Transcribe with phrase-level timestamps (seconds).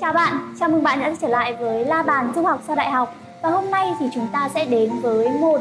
[0.00, 2.90] Chào bạn, chào mừng bạn đã trở lại với La Bàn Du học sau đại
[2.90, 3.14] học.
[3.42, 5.60] Và hôm nay thì chúng ta sẽ đến với một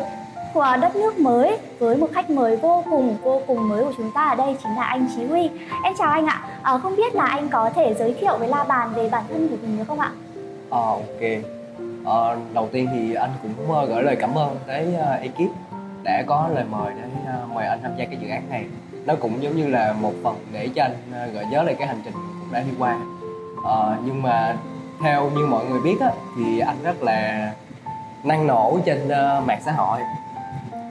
[0.54, 4.12] của đất nước mới với một khách mời vô cùng vô cùng mới của chúng
[4.12, 5.50] ta ở đây chính là anh Chí Huy.
[5.84, 6.42] Em chào anh ạ.
[6.62, 9.48] À, không biết là anh có thể giới thiệu với La Bàn về bản thân
[9.48, 10.12] của mình được không ạ?
[10.72, 11.22] À, ok.
[12.06, 15.52] À, đầu tiên thì anh cũng ờ, gửi lời cảm ơn tới uh, ekip
[16.04, 17.04] đã có lời mời để
[17.44, 18.66] uh, mời anh tham gia cái dự án này.
[19.06, 21.88] Nó cũng giống như là một phần để cho anh uh, gợi nhớ lại cái
[21.88, 22.98] hành trình cũng đã đi qua
[23.68, 24.56] à, nhưng mà
[25.02, 27.52] theo như mọi người biết á, thì anh rất là
[28.24, 30.00] năng nổ trên uh, mạng xã hội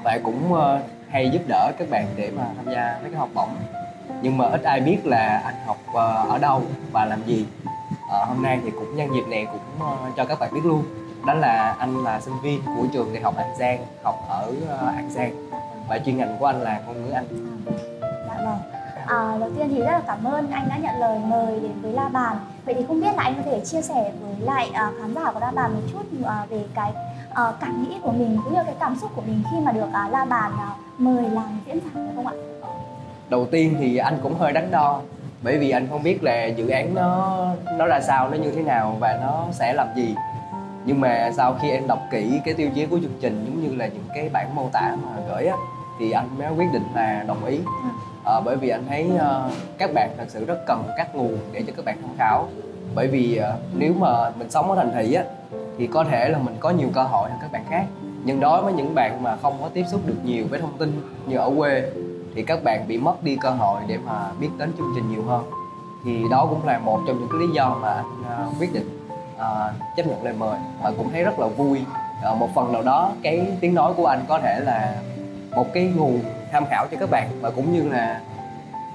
[0.05, 0.61] và cũng uh,
[1.09, 3.51] hay giúp đỡ các bạn để mà tham gia mấy cái học bổng
[4.23, 6.63] nhưng mà ít ai biết là anh học uh, ở đâu
[6.93, 7.47] và làm gì
[8.13, 10.85] à, hôm nay thì cũng nhân dịp này cũng uh, cho các bạn biết luôn
[11.27, 14.81] đó là anh là sinh viên của trường đại học An Giang học ở uh,
[14.81, 15.51] An Giang
[15.89, 17.25] và chuyên ngành của anh là ngôn ngữ Anh.
[18.29, 18.59] Dạ vâng.
[19.07, 21.93] À, đầu tiên thì rất là cảm ơn anh đã nhận lời mời đến với
[21.93, 22.37] La Bàn.
[22.67, 25.33] Vậy thì không biết là anh có thể chia sẻ với lại uh, khán giả
[25.33, 26.93] của La Bàn một chút uh, về cái
[27.31, 29.89] uh, cảm nghĩ của mình cũng như cái cảm xúc của mình khi mà được
[29.89, 32.33] uh, La Bàn uh, mời làm diễn giả được không ạ?
[33.29, 35.01] Đầu tiên thì anh cũng hơi đắn đo
[35.43, 37.47] bởi vì anh không biết là dự án nó
[37.79, 40.15] nó ra sao nó như thế nào và nó sẽ làm gì.
[40.85, 43.77] Nhưng mà sau khi em đọc kỹ cái tiêu chí của chương trình giống như
[43.77, 45.57] là những cái bản mô tả mà gửi á
[45.99, 47.61] thì anh mới quyết định là đồng ý
[48.27, 51.63] à, bởi vì anh thấy uh, các bạn thật sự rất cần các nguồn để
[51.67, 52.49] cho các bạn tham khảo.
[52.95, 55.25] Bởi vì uh, nếu mà mình sống ở thành thị á
[55.79, 57.85] thì có thể là mình có nhiều cơ hội hơn các bạn khác.
[58.25, 61.03] Nhưng đối với những bạn mà không có tiếp xúc được nhiều với thông tin
[61.27, 61.91] như ở quê
[62.35, 65.23] thì các bạn bị mất đi cơ hội để mà biết đến chương trình nhiều
[65.23, 65.45] hơn.
[66.05, 68.99] Thì đó cũng là một trong những cái lý do mà anh uh, quyết định
[69.37, 70.59] uh, chấp nhận lời mời.
[70.83, 71.81] Và cũng thấy rất là vui.
[72.33, 74.95] Uh, một phần nào đó cái tiếng nói của anh có thể là
[75.57, 76.21] một cái nguồn
[76.53, 78.21] tham khảo cho các bạn và cũng như là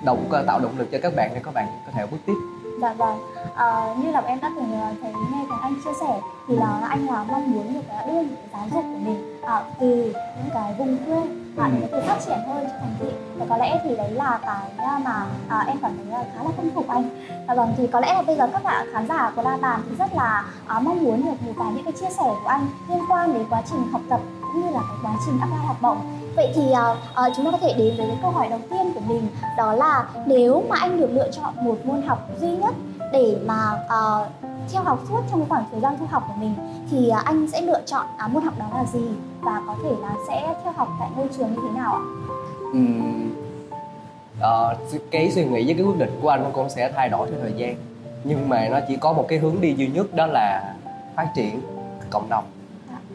[0.03, 2.33] động tạo động lực cho các bạn để các bạn có thể bước tiếp.
[2.81, 3.19] Dạ vâng.
[3.55, 6.87] À, như là em đã từng ờ, thấy nghe các anh chia sẻ thì là
[6.89, 10.49] anh là mong muốn được đưa những cái giáo dục của mình à, từ những
[10.53, 11.21] cái vùng quê
[11.57, 13.07] à, để có thể phát triển hơn cho thành thị.
[13.37, 16.49] Và có lẽ thì đấy là cái mà à, em cảm thấy là khá là
[16.57, 17.09] khâm phục anh.
[17.47, 19.81] À, vâng thì có lẽ là bây giờ các bạn khán giả của La Bàn
[19.89, 22.67] thì rất là à, mong muốn được một vài những cái chia sẻ của anh
[22.89, 25.77] liên quan đến quá trình học tập cũng như là cái quá trình apply học
[25.81, 25.97] bổng
[26.35, 26.97] vậy thì uh,
[27.27, 29.27] uh, chúng ta có thể đến với cái câu hỏi đầu tiên của mình
[29.57, 32.73] đó là nếu mà anh được lựa chọn một môn học duy nhất
[33.11, 34.27] để mà uh,
[34.71, 36.53] theo học suốt trong cái khoảng thời gian theo học của mình
[36.91, 39.05] thì uh, anh sẽ lựa chọn uh, môn học đó là gì?
[39.41, 42.01] Và có thể là sẽ theo học tại ngôi trường như thế nào ạ?
[42.71, 43.31] Uhm,
[44.39, 47.39] uh, cái suy nghĩ với cái quyết định của anh cũng sẽ thay đổi theo
[47.41, 47.75] thời gian.
[48.23, 50.73] Nhưng mà nó chỉ có một cái hướng đi duy nhất đó là
[51.15, 51.61] phát triển
[52.09, 52.43] cộng đồng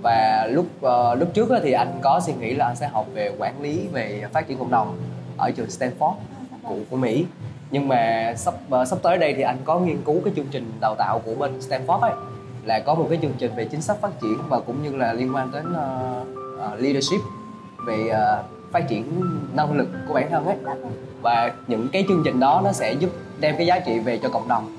[0.07, 3.33] và lúc uh, lúc trước thì anh có suy nghĩ là anh sẽ học về
[3.39, 4.97] quản lý về phát triển cộng đồng
[5.37, 6.15] ở trường Stanford
[6.63, 7.25] của của Mỹ.
[7.71, 10.73] Nhưng mà sắp uh, sắp tới đây thì anh có nghiên cứu cái chương trình
[10.81, 12.13] đào tạo của bên Stanford ấy
[12.65, 15.13] là có một cái chương trình về chính sách phát triển và cũng như là
[15.13, 16.29] liên quan đến uh,
[16.73, 17.21] uh, leadership
[17.87, 19.23] về uh, phát triển
[19.55, 20.57] năng lực của bản thân ấy.
[21.23, 24.29] Và những cái chương trình đó nó sẽ giúp đem cái giá trị về cho
[24.29, 24.77] cộng đồng.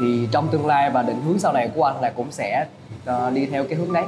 [0.00, 2.66] Thì trong tương lai và định hướng sau này của anh là cũng sẽ
[3.10, 4.04] uh, đi theo cái hướng đấy.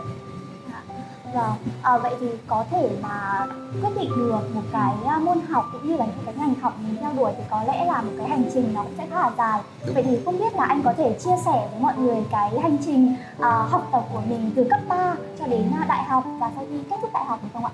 [1.35, 3.47] Vâng, à, vậy thì có thể mà
[3.83, 6.73] quyết định được một cái à, môn học cũng như là những cái ngành học
[6.87, 9.17] mình theo đuổi thì có lẽ là một cái hành trình nó cũng sẽ khá
[9.17, 9.61] là dài.
[9.87, 9.95] Đúng.
[9.95, 12.77] Vậy thì không biết là anh có thể chia sẻ với mọi người cái hành
[12.87, 16.51] trình uh, học tập của mình từ cấp 3 cho đến uh, đại học và
[16.55, 17.71] sau khi kết thúc đại học được không ạ?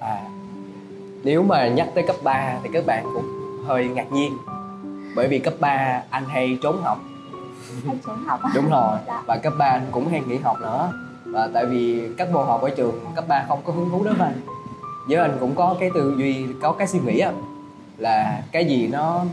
[0.00, 0.20] À,
[1.24, 3.26] nếu mà nhắc tới cấp 3 thì các bạn cũng
[3.66, 4.38] hơi ngạc nhiên
[5.16, 6.98] bởi vì cấp 3 anh hay trốn học
[7.86, 9.22] hay trốn học đúng rồi dạ.
[9.26, 10.92] và cấp 3 anh cũng hay nghỉ học nữa
[11.32, 14.14] và tại vì các môn học ở trường cấp 3 không có hứng thú đối
[14.14, 14.40] với anh
[15.08, 17.32] với anh cũng có cái tư duy có cái suy nghĩ á
[17.98, 19.24] là cái gì nó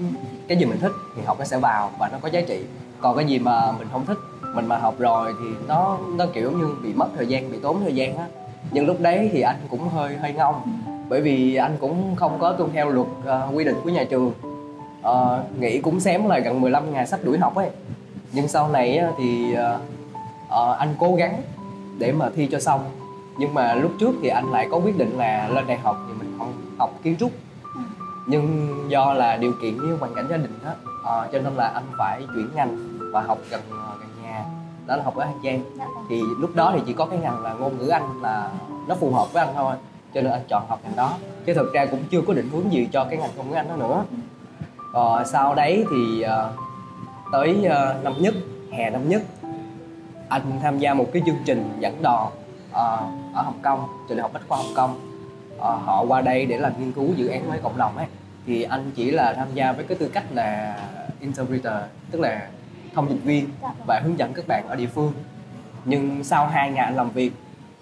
[0.47, 2.63] cái gì mình thích thì học nó sẽ vào và nó có giá trị.
[3.01, 4.17] Còn cái gì mà mình không thích
[4.55, 7.81] mình mà học rồi thì nó nó kiểu như bị mất thời gian bị tốn
[7.83, 8.25] thời gian á.
[8.71, 10.61] Nhưng lúc đấy thì anh cũng hơi hơi ngông.
[11.09, 14.31] Bởi vì anh cũng không có tuân theo luật uh, quy định của nhà trường.
[15.01, 17.69] Uh, nghĩ cũng xém là gần 15 ngày sắp đuổi học ấy.
[18.31, 19.81] Nhưng sau này thì uh,
[20.47, 21.41] uh, anh cố gắng
[21.97, 22.91] để mà thi cho xong.
[23.37, 26.13] Nhưng mà lúc trước thì anh lại có quyết định là lên đại học thì
[26.19, 27.31] mình không học kiến trúc.
[28.27, 30.71] Nhưng do là điều kiện với hoàn cảnh gia đình đó
[31.05, 33.61] à, cho nên là anh phải chuyển ngành và học gần
[33.99, 34.45] gần nhà.
[34.87, 35.61] Đó là học ở An Giang.
[35.77, 36.05] Dạ vâng.
[36.09, 38.49] thì lúc đó thì chỉ có cái ngành là ngôn ngữ Anh là
[38.87, 39.75] nó phù hợp với anh thôi
[40.13, 41.13] cho nên anh chọn học ngành đó.
[41.45, 43.67] Chứ thực ra cũng chưa có định hướng gì cho cái ngành ngôn ngữ Anh
[43.67, 44.03] đó nữa.
[44.93, 46.59] Ờ, sau đấy thì uh,
[47.31, 48.33] tới uh, năm nhất
[48.71, 49.21] hè năm nhất
[50.29, 52.31] anh tham gia một cái chương trình dẫn đò
[52.71, 52.75] uh,
[53.33, 54.99] ở Hồng Kông trường đại học Bách khoa Hồng Kông.
[55.55, 58.07] Uh, họ qua đây để làm nghiên cứu dự án với cộng đồng ấy.
[58.45, 60.77] Thì anh chỉ là tham gia với cái tư cách là
[61.19, 61.73] interpreter
[62.11, 62.47] tức là
[62.93, 63.49] thông dịch viên
[63.87, 65.13] và hướng dẫn các bạn ở địa phương.
[65.85, 67.31] Nhưng sau 2 ngày anh làm việc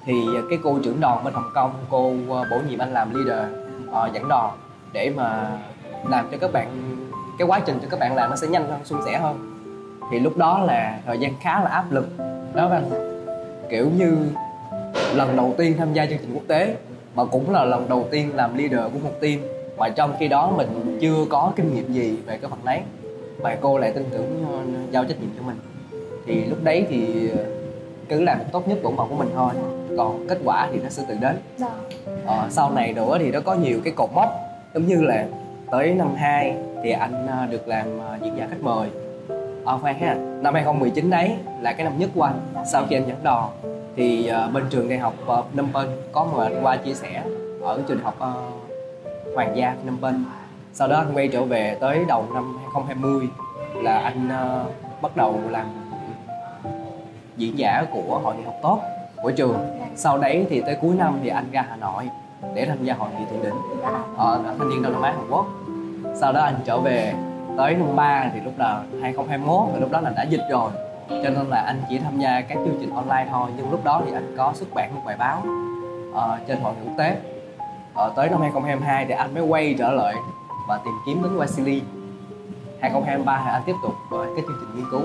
[0.06, 0.14] thì
[0.50, 3.48] cái cô trưởng đoàn bên Hồng Kông cô ờ, bổ nhiệm anh làm leader
[3.90, 4.58] uh, dẫn đoàn
[4.94, 5.58] để mà
[6.10, 6.98] làm cho các bạn
[7.38, 9.51] cái quá trình cho các bạn làm nó sẽ nhanh hơn suôn sẻ hơn
[10.12, 12.10] thì lúc đó là thời gian khá là áp lực.
[12.54, 12.90] Đó anh
[13.70, 14.18] kiểu như
[15.14, 16.76] lần đầu tiên tham gia chương trình quốc tế
[17.16, 19.40] mà cũng là lần đầu tiên làm leader của một team.
[19.78, 22.82] Mà trong khi đó mình chưa có kinh nghiệm gì về cái phần đấy.
[23.42, 24.60] Mà cô lại tin tưởng ờ,
[24.92, 25.58] giao trách nhiệm cho mình.
[26.26, 27.44] Thì lúc đấy thì ờ,
[28.10, 29.52] cứ làm tốt nhất bổn phận của mình thôi.
[29.98, 31.36] Còn kết quả thì nó sẽ tự đến.
[31.58, 31.70] Dạ.
[32.26, 34.30] Ờ, sau này nữa thì nó có nhiều cái cột mốc.
[34.74, 35.28] Giống như là
[35.72, 37.88] tới năm 2 thì anh ờ, được làm
[38.22, 38.90] diễn giả khách mời
[39.72, 40.16] à, khoan ha.
[40.42, 42.40] Năm 2019 đấy là cái năm nhất của anh.
[42.72, 43.50] Sau khi anh dẫn đò
[43.96, 47.24] thì uh, bên trường đại học ờ, Phnom Penh có mời anh qua chia sẻ
[47.62, 50.24] ở trường đại học uh, Hoàng gia Phnom Penh.
[50.74, 53.28] Sau đó anh quay trở về tới đầu năm 2020
[53.84, 55.66] là anh uh, bắt đầu làm
[57.38, 58.80] diễn giả của hội nghị học tốt
[59.24, 59.58] của trường.
[59.96, 62.10] Sau đấy thì tới cuối năm thì anh ra Hà Nội
[62.56, 63.84] để tham gia hội nghị thượng đỉnh.
[64.18, 65.46] Ở thanh niên Đông Nam Á Hàn Quốc.
[66.16, 67.14] Sau đó anh trở về
[67.58, 70.72] tới năm 3 thì lúc đó 2021 thì lúc đó là đã dịch rồi.
[71.10, 74.02] Cho nên là anh chỉ tham gia các chương trình online thôi nhưng lúc đó
[74.06, 75.44] thì anh có xuất bản một bài báo
[76.12, 77.18] uh, trên hội ngữ quốc tế
[77.94, 80.16] ờ, tới năm 2022 thì anh mới quay trở lại
[80.68, 81.82] và tìm kiếm đến Wesley
[82.82, 85.02] 2023 thì anh tiếp tục với cái chương trình nghiên cứu.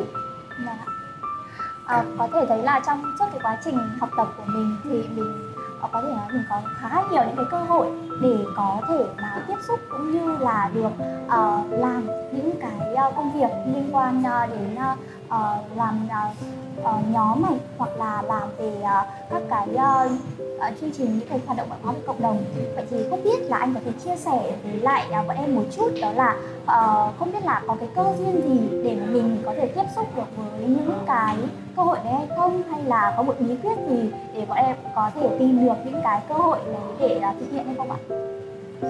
[1.86, 5.02] À, có thể thấy là trong suốt cái quá trình học tập của mình thì
[5.16, 5.45] mình
[5.86, 7.86] họ có thể nói mình có khá nhiều những cái cơ hội
[8.22, 10.90] để có thể mà tiếp xúc cũng như là được
[11.26, 16.36] uh, làm những cái uh, công việc liên quan uh, đến uh, uh, làm uh,
[16.80, 20.12] uh, nhóm này hoặc là làm về uh, các cái uh,
[20.56, 22.44] uh, chương trình những cái hoạt động văn hóa với cộng đồng
[22.74, 25.54] vậy thì không biết là anh có thể chia sẻ với lại uh, bọn em
[25.54, 29.06] một chút đó là uh, không biết là có cái cơ duyên gì để mà
[29.06, 31.36] mình có thể tiếp xúc được với những cái
[31.76, 34.76] cơ hội đấy hay không hay là có một bí quyết gì để bọn em
[34.94, 37.90] có thể tìm được những cái cơ hội đấy để uh, thực hiện hay không
[37.90, 37.98] ạ?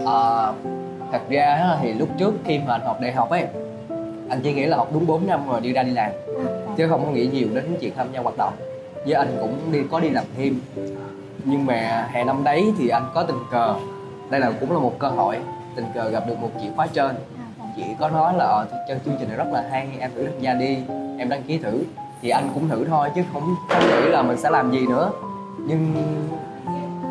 [0.07, 0.53] À,
[1.13, 3.47] thật ra thì lúc trước khi mà anh học đại học ấy
[4.29, 6.11] anh chỉ nghĩ là học đúng 4 năm rồi đi ra đi làm.
[6.11, 6.75] À, dạ.
[6.77, 8.53] chứ không có nghĩ nhiều đến chuyện tham gia hoạt động.
[9.05, 10.61] Với anh cũng đi có đi làm thêm.
[11.45, 13.75] Nhưng mà hè năm đấy thì anh có tình cờ.
[14.31, 15.39] Đây là cũng là một cơ hội.
[15.77, 17.15] Tình cờ gặp được một chị khóa trên.
[17.59, 17.65] Dạ.
[17.77, 20.41] chị có nói là ờ chương chương trình này rất là hay em thử tham
[20.41, 20.79] gia đi.
[21.19, 21.85] Em đăng ký thử.
[22.23, 25.11] Thì anh cũng thử thôi chứ không không nghĩ là mình sẽ làm gì nữa.
[25.59, 25.95] Nhưng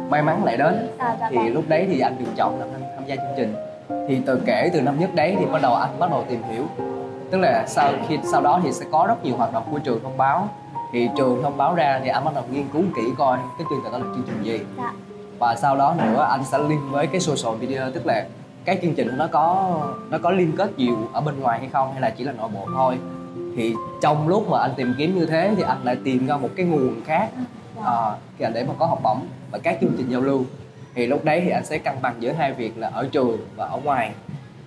[0.10, 0.88] may mắn lại đến.
[1.00, 3.56] Dạ thì lúc đấy thì anh được chọn làm tham gia chương trình.
[4.08, 6.64] Thì từ kể từ năm nhất đấy thì bắt đầu anh bắt đầu tìm hiểu
[7.31, 10.04] tức là sau khi sau đó thì sẽ có rất nhiều hoạt động của trường
[10.04, 10.50] thông báo.
[10.94, 13.80] Thì trường thông báo ra thì anh bắt đầu nghiên cứu kỹ coi cái chương
[13.83, 14.60] trình đó là chương trình gì.
[14.77, 14.94] Dạ.
[15.39, 18.25] và sau đó nữa anh sẽ link với cái social video tức là
[18.66, 19.77] cái chương trình nó có
[20.10, 22.50] nó có liên kết nhiều ở bên ngoài hay không hay là chỉ là nội
[22.54, 22.98] bộ thôi.
[23.57, 26.50] Thì trong lúc mà anh tìm kiếm như thế thì anh lại tìm ra một
[26.56, 27.30] cái nguồn khác
[27.83, 28.12] à,
[28.54, 30.45] để mà có học bổng và các chương trình giao lưu.
[30.95, 33.66] Thì lúc đấy thì anh sẽ cân bằng giữa hai việc là ở trường và
[33.66, 34.12] ở ngoài.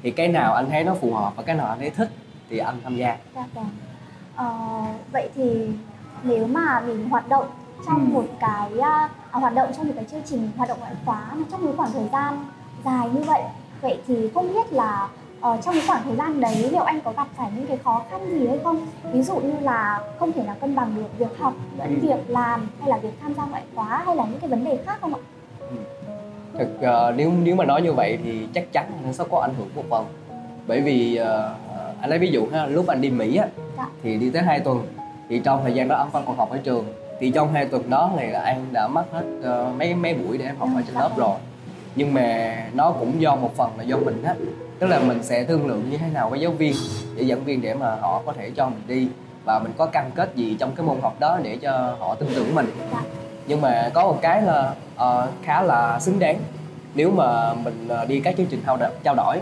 [0.02, 2.08] Thì cái nào anh thấy nó phù hợp và cái nào anh thấy thích
[2.50, 3.68] thì anh tham gia Dạ vâng.
[4.36, 4.50] Ờ,
[5.12, 5.68] vậy thì
[6.22, 7.46] nếu mà mình hoạt động
[7.86, 8.12] trong Ừ.
[8.14, 11.64] một cái à, hoạt động trong một cái chương trình hoạt động ngoại khóa trong
[11.64, 12.44] một khoảng thời gian
[12.84, 13.42] dài như vậy
[13.80, 15.08] vậy thì không biết là
[15.40, 18.02] ờ, trong cái khoảng thời gian đấy liệu anh có gặp phải những cái khó
[18.10, 21.38] khăn gì hay không ví dụ như là không thể nào cân bằng được việc
[21.38, 22.06] học lẫn Ừ.
[22.08, 24.78] việc làm hay là việc tham gia ngoại khóa hay là những cái vấn đề
[24.86, 25.20] khác không ạ?
[26.58, 29.54] thực ờ, nếu nếu mà nói như vậy thì chắc chắn nó sẽ có ảnh
[29.58, 30.04] hưởng một phần
[30.66, 31.54] bởi vì ờ,
[32.00, 33.86] anh lấy ví dụ ha lúc anh đi Mỹ á Dạ.
[34.02, 34.86] thì đi tới 2 tuần.
[35.28, 36.84] Thì trong thời gian đó anh vẫn còn học ở trường.
[37.20, 40.38] Thì trong hai tuần đó thì là anh đã mất hết ờ, mấy mấy buổi
[40.38, 41.36] để em học ở trên lớp rồi.
[41.94, 44.34] Nhưng mà nó cũng do một phần là do mình á.
[44.78, 46.74] Tức là mình sẽ thương lượng như thế nào với giáo viên
[47.16, 49.08] để dẫn viên để mà họ có thể cho mình đi.
[49.44, 52.28] Và mình có cam kết gì trong cái môn học đó để cho họ tin
[52.34, 52.66] tưởng mình.
[52.92, 53.02] Dạ.
[53.46, 56.36] nhưng mà có một cái là ờ, khá là xứng đáng.
[56.94, 59.36] Nếu mà mình ờ, đi các chương trình trao đổi, trao đổi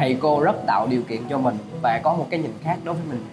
[0.00, 2.94] thầy cô rất tạo điều kiện cho mình và có một cái nhìn khác đối
[2.94, 3.24] với mình.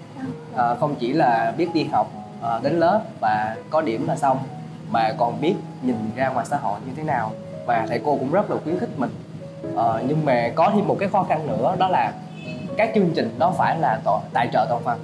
[0.53, 4.38] Ờ, không chỉ là biết đi học ờ, đến lớp và có điểm là xong
[4.91, 7.31] mà còn biết nhìn ra ngoài xã hội như thế nào.
[7.65, 9.09] Và thầy cô cũng rất là khuyến khích mình.
[9.75, 12.13] Ờ, nhưng mà có thêm một cái khó khăn nữa đó là
[12.77, 15.00] các chương trình đó phải là tổ, tài trợ toàn phần.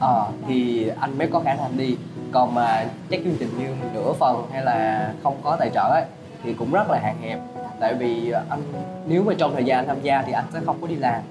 [0.00, 1.96] À, thì anh mới có khả năng đi.
[2.32, 6.04] Còn mà các chương trình như nửa phần hay là không có tài trợ ấy
[6.44, 7.38] thì cũng rất là hạn hẹp
[7.80, 8.62] tại vì anh
[9.06, 11.22] nếu mà trong thời gian anh tham gia thì anh sẽ không có đi làm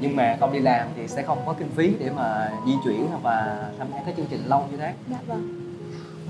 [0.00, 3.06] nhưng mà không đi làm thì sẽ không có kinh phí để mà di chuyển
[3.10, 5.48] hoặc là tham gia các chương trình lâu như thế Dạ vâng.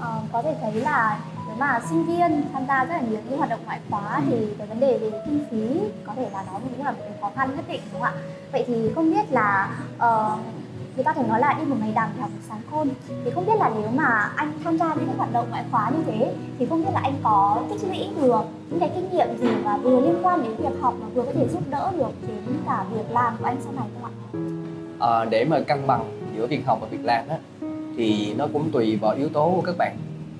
[0.00, 3.38] Ờ, có thể thấy là nếu mà sinh viên tham gia rất là nhiều những
[3.38, 4.23] hoạt động ngoại khóa Ừ.
[4.28, 7.12] thì cái vấn đề về kinh phí có thể là nó cũng là một cái
[7.21, 8.23] khó khăn nhất định đúng không ạ?
[8.52, 10.37] Vậy thì không biết là ờ,
[10.95, 12.89] người ta thường nói là đi một ngày đằng thì học một sáng khôn.
[13.25, 15.91] Thì không biết là nếu mà anh tham gia những cái hoạt động ngoại khóa
[15.91, 19.39] như thế thì không biết là anh có tích lũy được những cái kinh nghiệm
[19.39, 22.11] gì mà vừa liên quan đến việc học mà vừa có thể giúp đỡ được
[22.29, 24.13] đến cả việc làm của anh sau này không ạ?
[25.01, 26.05] À, để mà cân bằng
[26.37, 27.37] giữa việc học và việc làm á
[27.97, 29.97] thì nó cũng tùy vào yếu tố của các bạn.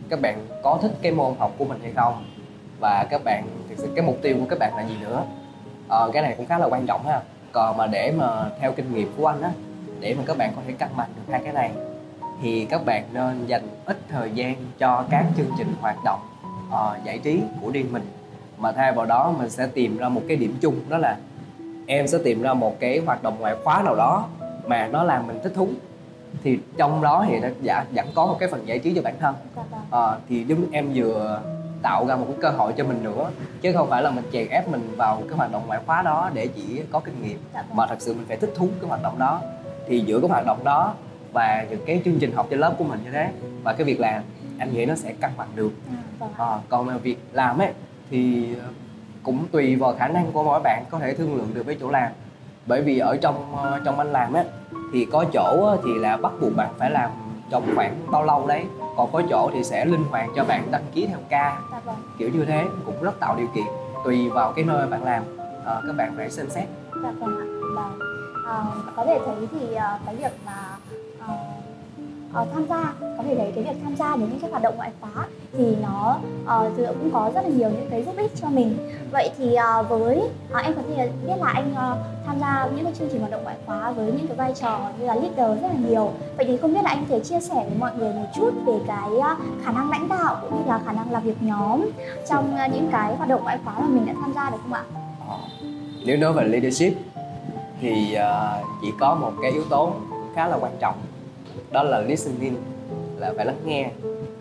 [0.09, 2.25] Các bạn có thích cái môn học của mình hay không?
[2.81, 5.23] Và các bạn thực sự cái mục tiêu của các bạn là gì nữa?
[5.89, 7.21] À, cái này cũng khá là quan trọng ha.
[7.53, 9.51] Còn mà để mà theo kinh nghiệm của anh á
[10.03, 11.71] để mà các bạn có thể cân bằng được hai cái này.
[12.43, 16.21] Thì các bạn nên dành ít thời gian cho các chương trình hoạt động
[16.69, 18.03] uh, giải trí của riêng mình.
[18.59, 21.17] Mà thay vào đó mình sẽ tìm ra một cái điểm chung đó là
[21.87, 24.29] em sẽ tìm ra một cái hoạt động ngoại khóa nào đó
[24.67, 25.69] mà nó làm mình thích thú.
[26.43, 29.15] Thì trong đó thì nó dạ vẫn có một cái phần giải trí cho bản
[29.21, 29.35] thân.
[29.91, 31.41] À, thì giống em vừa
[31.83, 33.31] tạo ra một cái cơ hội cho mình nữa
[33.61, 36.31] chứ không phải là mình chèn ép mình vào cái hoạt động ngoại khóa đó
[36.35, 37.39] để chỉ có kinh nghiệm.
[37.55, 37.77] Dạ vâng.
[37.77, 39.41] mà thật sự mình phải thích thú cái hoạt động đó
[39.93, 40.95] thì giữa cái hoạt động đó
[41.33, 43.31] và những cái chương trình học trên lớp của mình như thế
[43.63, 44.23] và cái việc làm
[44.59, 45.73] anh nghĩ nó sẽ cân bằng được.
[46.39, 47.73] À, còn mà việc làm ấy
[48.11, 48.49] thì
[49.23, 51.91] cũng tùy vào khả năng của mỗi bạn có thể thương lượng được với chỗ
[51.91, 52.13] làm.
[52.67, 54.45] Bởi vì ở trong ờ, trong anh làm á
[54.93, 57.11] thì có chỗ thì là bắt buộc bạn phải làm
[57.51, 58.65] trong khoảng bao lâu đấy.
[58.97, 61.61] Còn có chỗ thì sẽ linh hoạt cho bạn đăng ký theo ca.
[61.73, 61.97] Dạ vâng.
[62.19, 63.65] kiểu như thế cũng rất tạo điều kiện
[64.05, 65.23] tùy vào cái nơi bạn làm.
[65.67, 66.65] À, các bạn phải xem xét.
[67.03, 67.47] Dạ vâng ạ.
[67.75, 68.22] Vâng
[68.53, 68.65] Ờ,
[68.97, 70.77] có thể thấy thì uh, cái việc mà
[71.19, 74.63] uh, uh, tham gia có thể thấy cái việc tham gia đến những cái hoạt
[74.63, 78.31] động ngoại khóa thì nó uh, cũng có rất là nhiều những cái giúp ích
[78.41, 78.79] cho mình.
[79.13, 82.85] Vậy thì uh, với uh, em có thể biết là anh uh, tham gia những
[82.85, 85.63] cái chương trình hoạt động ngoại khóa với những cái vai trò như là leader
[85.63, 86.13] rất là nhiều.
[86.37, 88.51] Vậy thì không biết là anh có thể chia sẻ với mọi người một chút
[88.67, 91.91] về cái uh, khả năng lãnh đạo cũng như là khả năng làm việc nhóm
[92.29, 94.73] trong uh, những cái hoạt động ngoại khóa mà mình đã tham gia được không
[94.73, 94.85] ạ?
[96.07, 97.12] Nếu nói về leadership
[97.83, 99.93] thì uh, chỉ có một cái yếu tố
[100.35, 100.95] khá là quan trọng
[101.71, 102.57] đó là listening
[103.19, 103.91] là phải lắng nghe.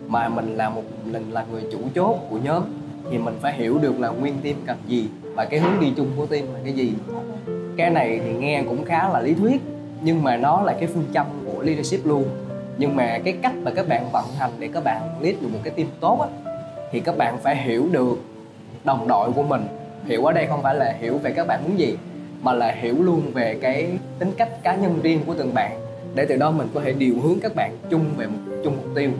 [0.06, 2.62] Mà mình là một mình là người chủ chốt của nhóm
[3.10, 6.10] thì mình phải hiểu được là nguyên team cần gì và cái hướng đi chung
[6.16, 6.92] của team là cái gì.
[7.76, 9.62] Cái này thì nghe cũng khá là lý thuyết
[10.00, 12.24] nhưng mà nó là cái phương châm của leadership luôn.
[12.78, 15.58] Nhưng mà cái cách mà các bạn vận hành để các bạn lead được một
[15.64, 16.28] cái team tốt á
[16.90, 18.18] thì các bạn phải hiểu được
[18.84, 19.66] đồng đội của mình
[20.04, 21.96] hiểu ở đây không phải là hiểu về các bạn muốn gì
[22.42, 25.80] mà là hiểu luôn về cái tính cách cá nhân riêng của từng bạn.
[26.14, 28.86] Để từ đó mình có thể điều hướng các bạn chung về một chung mục
[28.94, 29.10] tiêu.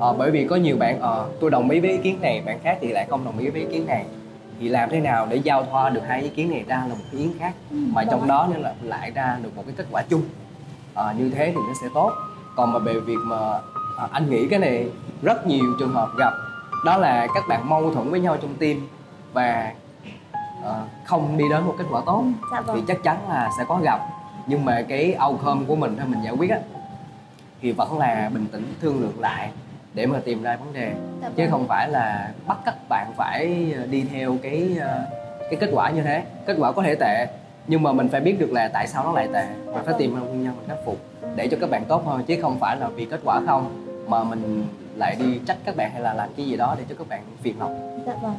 [0.00, 2.58] À, bởi vì có nhiều bạn à, tôi đồng ý với ý kiến này bạn
[2.62, 4.04] khác thì lại không đồng ý với ý kiến này.
[4.60, 7.04] Thì làm thế nào để giao thoa được hai ý kiến này ra là một
[7.12, 9.86] ý kiến khác ừ, mà trong đó nên là lại ra được một cái kết
[9.90, 10.22] quả chung.
[10.94, 12.12] À, như thế thì nó sẽ tốt.
[12.56, 13.38] Còn mà về việc mà
[13.98, 14.86] à, anh nghĩ cái này
[15.22, 16.32] rất nhiều trường hợp gặp
[16.84, 18.76] đó là các bạn mâu thuẫn với nhau trong team
[19.32, 19.72] và
[21.04, 22.76] không đi đến một kết quả tốt dạ vâng.
[22.76, 24.00] thì chắc chắn là sẽ có gặp.
[24.46, 26.58] Nhưng mà cái outcome của mình hay mình giải quyết á
[27.60, 29.50] thì vẫn là bình tĩnh thương lượng lại
[29.94, 30.92] để mà tìm ra vấn đề.
[31.22, 31.50] Dạ chứ vâng.
[31.50, 35.04] không phải là bắt các bạn phải ờ, đi theo cái ờ,
[35.50, 36.22] cái kết quả như thế.
[36.46, 37.26] Kết quả có thể tệ
[37.66, 39.46] nhưng mà mình phải biết được là tại sao nó lại tệ.
[39.66, 40.98] Mình phải tìm ra nguyên nhân mình khắc phục
[41.36, 44.24] để cho các bạn tốt hơn chứ không phải là vì kết quả không mà
[44.24, 44.66] mình
[44.96, 47.22] lại đi trách các bạn hay là làm cái gì đó để cho các bạn
[47.42, 48.02] phiền lòng.
[48.06, 48.34] Dạ vâng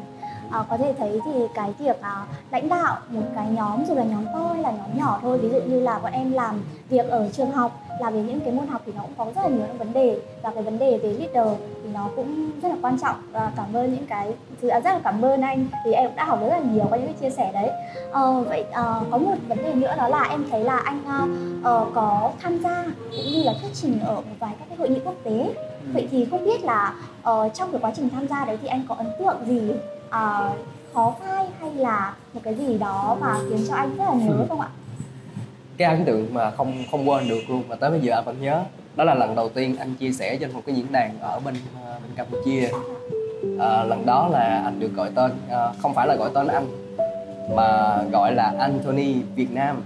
[0.52, 4.04] à, có thể thấy thì cái việc à, lãnh đạo một cái nhóm dù là
[4.04, 7.10] nhóm to hay là nhóm nhỏ thôi ví dụ như là bọn em làm việc
[7.10, 9.48] ở trường học làm về những cái môn học thì nó cũng có rất là
[9.48, 10.20] nhiều những vấn đề.
[10.42, 13.16] Và cái vấn đề về leader thì nó cũng rất là quan trọng.
[13.32, 16.16] Và cảm ơn những cái thứ à, rất là cảm ơn anh thì em cũng
[16.16, 17.70] đã học rất là nhiều qua những cái chia sẻ đấy.
[18.14, 21.28] À, vậy à, có một vấn đề nữa đó là em thấy là anh à,
[21.94, 25.00] có tham gia cũng như là thuyết trình ở một vài các cái hội nghị
[25.06, 25.54] quốc tế.
[25.94, 26.94] Vậy thì không biết là
[27.30, 29.72] uh, trong cái quá trình tham gia đấy thì anh có ấn tượng gì
[30.10, 30.58] À, uh,
[30.94, 34.46] khó phai hay là một cái gì đó mà khiến cho anh rất là nhớ
[34.50, 34.70] không ạ?
[35.78, 38.42] Cái ấn tượng mà không không quên được luôn mà tới bây giờ anh vẫn
[38.42, 38.64] nhớ.
[38.96, 41.56] Đó là lần đầu tiên anh chia sẻ trên một cái diễn đàn ở bên
[41.86, 42.70] ờ, bên Campuchia.
[43.60, 46.68] À, lần đó là anh được gọi tên à, không phải là gọi tên anh
[47.56, 49.82] mà gọi là Anthony Việt Nam.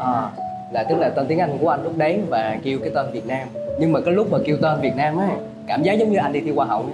[0.00, 0.30] À,
[0.72, 3.26] là tức là tên tiếng Anh của anh lúc đấy và kêu cái tên Việt
[3.26, 3.48] Nam.
[3.80, 5.28] Nhưng mà cái lúc mà kêu tên Việt Nam á
[5.66, 6.86] cảm giác giống như anh đi thi hoa hậu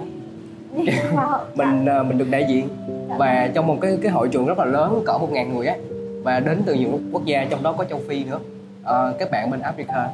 [1.55, 2.69] mình ờ, mình được đại diện.
[3.17, 5.75] Và trong một cái cái hội trường rất là lớn cỡ một ngàn người á
[6.23, 8.39] và đến từ nhiều quốc gia trong đó có châu phi nữa.
[8.83, 10.07] À, các bạn bên Africa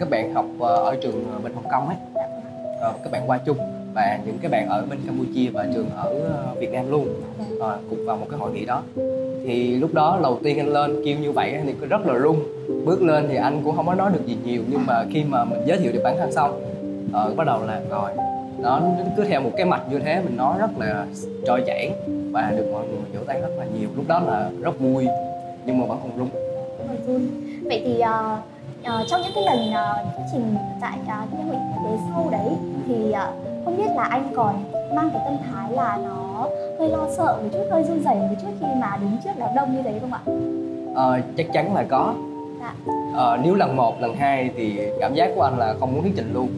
[0.00, 1.96] các bạn học ờ, ở trường bên Hồng Kông ấy
[2.80, 3.56] à, các bạn qua chung
[3.94, 7.08] và những cái bạn ở bên Campuchia và trường ở Việt Nam luôn.
[7.60, 8.82] À, cùng vào một cái hội nghị đó.
[9.44, 12.44] Thì lúc đó đầu tiên anh lên kêu như vậy thì rất là rung.
[12.84, 15.44] Bước lên thì anh cũng không có nói được gì nhiều nhưng mà khi mà
[15.44, 16.62] mình giới thiệu được bản thân xong
[17.06, 18.10] uh, bắt đầu là rồi
[18.62, 18.80] nó
[19.16, 21.06] cứ theo một cái mạch như thế mình nói rất là
[21.46, 21.92] trôi chảy
[22.32, 25.06] và được mọi người vỗ tay rất là nhiều lúc đó là rất vui
[25.66, 26.28] nhưng mà vẫn còn run
[27.64, 28.38] vậy thì uh,
[28.80, 32.56] uh, trong những cái lần uh, thuyết trình tại uh, cái hội tế sau đấy
[32.88, 34.64] thì uh, không biết là anh còn
[34.94, 36.48] mang cái tâm thái là nó
[36.78, 39.48] hơi lo sợ một chút hơi run rẩy một chút khi mà đứng trước đám
[39.56, 40.20] đông như thế không ạ?
[40.94, 42.14] Ờ, chắc chắn là có
[42.60, 42.74] Dạ.
[43.14, 46.12] Ờ, nếu lần một lần hai thì cảm giác của anh là không muốn thuyết
[46.16, 46.48] trình luôn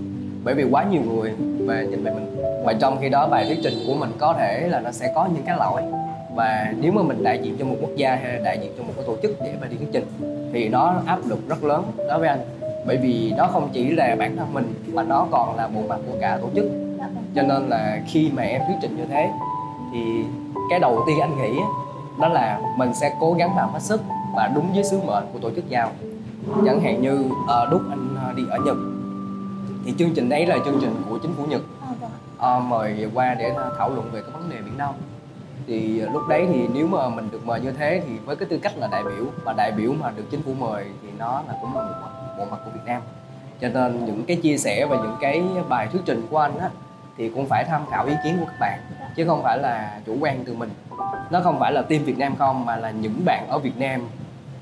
[0.44, 1.32] bởi vì quá nhiều người
[1.66, 2.36] về nhìn về mình.
[2.64, 5.28] Và trong khi đó bài thuyết trình của mình có thể là nó sẽ có
[5.34, 5.82] những cái lỗi.
[6.34, 8.84] Và nếu mà mình đại diện cho một quốc gia hay là đại diện cho
[8.84, 10.04] một cái tổ chức để mà đi thuyết trình,
[10.52, 12.40] thì nó áp lực rất lớn đối với anh.
[12.86, 15.98] Bởi vì đó không chỉ là bản thân mình, mà nó còn là bộ mặt
[16.06, 16.64] của cả tổ chức.
[17.34, 19.30] Cho nên là khi mà em thuyết trình như thế,
[19.92, 19.98] thì
[20.70, 21.60] cái đầu tiên anh nghĩ
[22.20, 24.02] đó là mình sẽ cố gắng làm hết sức
[24.36, 25.90] và đúng với sứ mệnh của tổ chức giao.
[26.66, 28.76] Chẳng hạn như ờ, đúc anh ờ, đi ở Nhật
[29.84, 31.60] thì chương trình đấy là chương trình của chính phủ Nhật.
[31.80, 32.10] À, vâng.
[32.38, 34.94] ờ, mời qua để thảo luận về cái vấn đề biển Đông.
[35.66, 38.48] Thì ờ, lúc đấy thì nếu mà mình được mời như thế thì với cái
[38.48, 41.42] tư cách là đại biểu và đại biểu mà được chính phủ mời thì nó
[41.48, 43.02] là cũng là một bộ mặt của Việt Nam.
[43.60, 46.70] Cho nên những cái chia sẻ và những cái bài thuyết trình của anh á
[47.18, 48.80] thì cũng phải tham khảo ý kiến của các bạn
[49.16, 50.70] chứ không phải là chủ quan từ mình.
[51.30, 54.00] Nó không phải là team Việt Nam không mà là những bạn ở Việt Nam.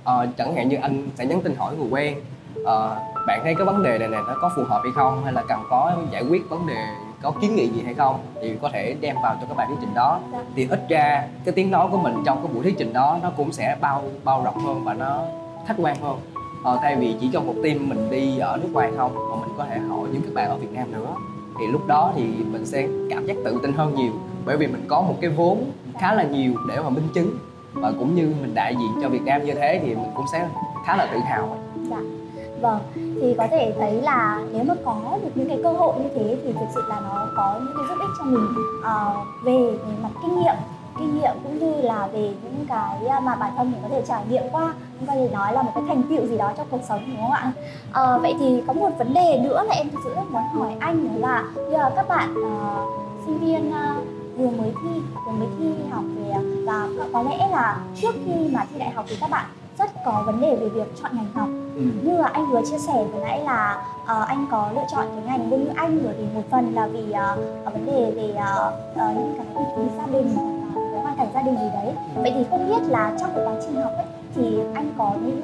[0.05, 2.21] Ờ, chẳng hạn như anh sẽ nhắn tin hỏi người quen
[2.65, 5.25] Ờ, bạn thấy cái vấn đề này này nó có phù hợp hay không?
[5.25, 6.87] Hay là cần có giải quyết vấn đề
[7.23, 8.19] có kiến nghị gì hay không?
[8.43, 10.21] Thì có thể đem vào cho các bài thuyết trình đó.
[10.33, 10.39] Dạ.
[10.57, 13.31] thì ít ra cái tiếng nói của mình trong cái buổi thuyết trình đó nó
[13.37, 15.23] cũng sẽ bao bao rộng hơn và nó
[15.67, 16.17] khách quan hơn.
[16.65, 19.55] Ờ, thay vì chỉ trong một team mình đi ở nước ngoài không mà mình
[19.59, 21.15] có thể hỏi những các bạn ở Việt Nam nữa.
[21.61, 24.13] Thì lúc đó thì mình sẽ cảm giác tự tin hơn nhiều.
[24.45, 27.39] Bởi vì mình có một cái vốn khá là nhiều để mà minh chứng.
[27.73, 30.49] Và cũng như mình đại diện cho Việt Nam như thế thì mình cũng sẽ
[30.87, 31.57] khá là tự hào.
[31.91, 32.20] Dạ.
[32.61, 36.09] Vâng, thì có thể thấy là nếu mà có được những cái cơ hội như
[36.15, 38.49] thế thì thực sự là nó có những cái giúp ích cho mình
[38.79, 40.55] uh, về về mặt kinh nghiệm
[41.01, 44.03] kinh nghiệm cũng như là về những cái à, mà bản thân mình có thể
[44.09, 44.75] trải nghiệm qua.
[44.99, 47.21] Cũng có thể nói là một cái thành tựu gì đó trong cuộc sống đúng
[47.21, 47.53] không ạ?
[47.93, 50.77] Ờ, vậy thì có một vấn đề nữa là em thực sự rất muốn hỏi
[50.81, 52.89] anh đó là bây giờ các bạn uh,
[53.27, 56.35] sinh viên uh, vừa mới thi vừa mới thi học về
[56.67, 59.47] và có lẽ là trước khi mà thi đại học thì các bạn
[59.81, 61.49] rất có vấn đề về việc chọn ngành học.
[61.77, 61.83] Ừ.
[62.03, 65.25] như là anh vừa chia sẻ vừa nãy là ờ, anh có lựa chọn cái
[65.27, 68.73] ngành ngôn ngữ Anh bởi vì một phần là vì ờ, vấn đề về ờ,
[68.97, 70.37] ờ, những cái kinh phí gia đình
[70.75, 71.95] cái hoàn cảnh gia đình gì đấy.
[72.15, 75.41] Vậy thì không biết là trong cái quá trình học ấy thì anh có những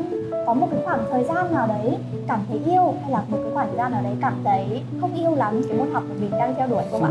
[0.46, 1.96] có một cái khoảng thời gian nào đấy
[2.28, 5.14] cảm thấy yêu hay là một cái khoảng thời gian nào đấy cảm thấy không
[5.14, 7.10] yêu lắm cái môn học của mình đang theo đuổi không ạ?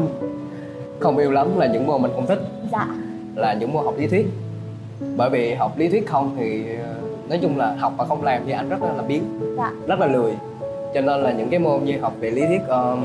[1.00, 2.40] không yêu lắm là những môn mình không thích.
[2.72, 2.88] Dạ,
[3.36, 4.26] là những môn học lý thuyết.
[5.18, 6.66] Bởi vì học lý thuyết không thì
[7.30, 9.24] nói chung là học mà không làm thì anh rất là biến
[9.58, 9.72] Dạ.
[9.88, 10.34] rất là lười
[10.94, 12.98] cho nên là những cái môn như học về lý thuyết ờ,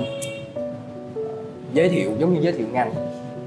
[1.72, 2.92] giới thiệu giống như giới thiệu ngành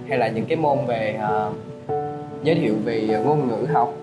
[0.10, 1.52] hay là những cái môn về ờ,
[2.44, 3.94] giới thiệu về ngôn ngữ học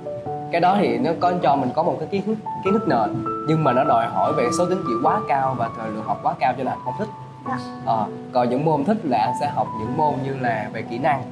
[0.52, 3.24] cái đó thì nó có cho mình có một cái kiến thức kiến thức nền
[3.48, 6.20] nhưng mà nó đòi hỏi về số tín chỉ quá cao và thời lượng học
[6.22, 7.08] quá cao cho nên anh không thích
[7.48, 7.58] Dạ.
[7.86, 10.98] Ờ, còn những môn thích là anh sẽ học những môn như là về kỹ
[10.98, 11.22] năng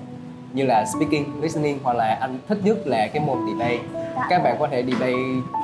[0.53, 3.79] như là speaking, listening hoặc là anh thích nhất là cái môn debate
[4.29, 5.13] các bạn có thể debate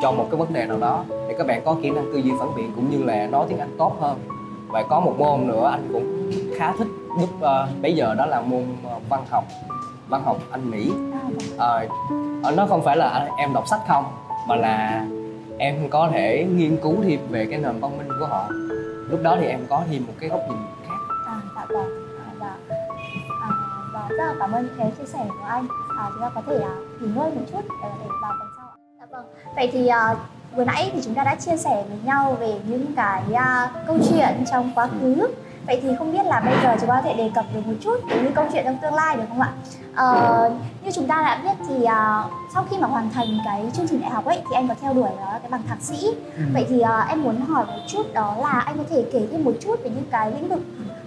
[0.02, 2.32] cho một cái vấn đề nào đó để các bạn có kỹ năng tư duy
[2.40, 4.18] phản biện cũng như là nói tiếng Anh tốt hơn.
[4.68, 6.88] Và có một môn nữa anh cũng khá thích
[7.20, 9.44] lúc ờ, uh, bây giờ đó là môn ờ, văn học
[10.08, 10.92] văn học Anh Mỹ.
[11.54, 14.04] Uh, nó không phải là anh- em đọc sách không
[14.48, 15.06] mà là
[15.58, 18.48] em có thể nghiên cứu thêm về cái nền văn minh của họ.
[19.10, 20.96] Lúc đó thì em có thêm một cái góc nhìn khác.
[21.26, 22.03] À, dạ vâng.
[24.18, 24.26] À, dạ.
[24.26, 25.66] Rất là cảm ơn những cái chia sẻ của anh.
[25.98, 28.66] À, chúng ta có thể à, nghỉ ngơi một chút để, để vào phần sau.
[28.66, 28.76] ạ.
[29.00, 29.24] Dạ vâng.
[29.56, 30.14] Vậy thì à,
[30.56, 33.98] vừa nãy thì chúng ta đã chia sẻ với nhau về những cái à, câu
[34.10, 35.28] chuyện trong quá khứ.
[35.66, 37.74] Vậy thì không biết là bây giờ chúng ta có thể đề cập được một
[37.80, 39.52] chút về những câu chuyện trong tương lai được không ạ?
[39.94, 40.50] Ờ,
[40.82, 42.24] như chúng ta đã biết thì à,
[42.54, 44.94] sau khi mà hoàn thành cái chương trình đại học ấy thì anh có theo
[44.94, 46.10] đuổi đó là cái bằng thạc sĩ
[46.52, 49.44] Vậy thì à, em muốn hỏi một chút đó là anh có thể kể thêm
[49.44, 50.60] một chút về những cái lĩnh vực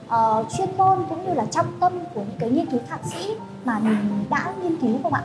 [0.08, 3.36] ờ, chuyên môn cũng như là trọng tâm của những cái nghiên cứu thạc sĩ
[3.65, 5.24] mà mình đã nghiên cứu không ạ?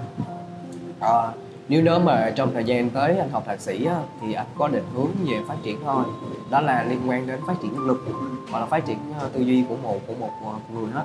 [1.01, 1.33] Ờ,
[1.68, 4.68] nếu nếu mà trong thời gian tới anh học thạc sĩ á, thì anh có
[4.68, 6.05] định hướng về phát triển thôi.
[6.51, 8.05] Đó là liên quan đến phát triển nhân lực
[8.51, 11.05] hoặc là phát triển ờ, tư duy của một của một ờ, người hết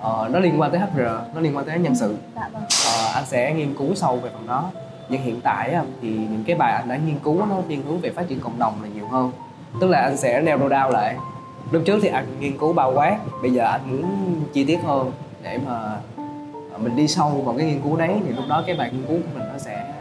[0.00, 1.00] Ờ, nó liên quan tới HR
[1.34, 2.16] nó liên quan tới nhân sự.
[2.36, 2.62] Dạ vâng.
[2.86, 4.70] Ờ, anh sẽ nghiên cứu sâu về phần đó.
[5.08, 8.00] Nhưng hiện tại á, thì những cái bài anh đã nghiên cứu nó thiên hướng
[8.00, 9.30] về phát triển cộng đồng là nhiều hơn.
[9.80, 11.16] Tức là anh sẽ narrow down lại
[11.70, 14.04] lúc trước thì anh nghiên cứu bao quát, bây giờ anh muốn
[14.52, 15.98] chi tiết hơn để mà
[16.72, 19.06] à, mình đi sâu vào cái nghiên cứu đấy thì lúc đó cái bài nghiên
[19.06, 19.92] cứu của mình nó sẽ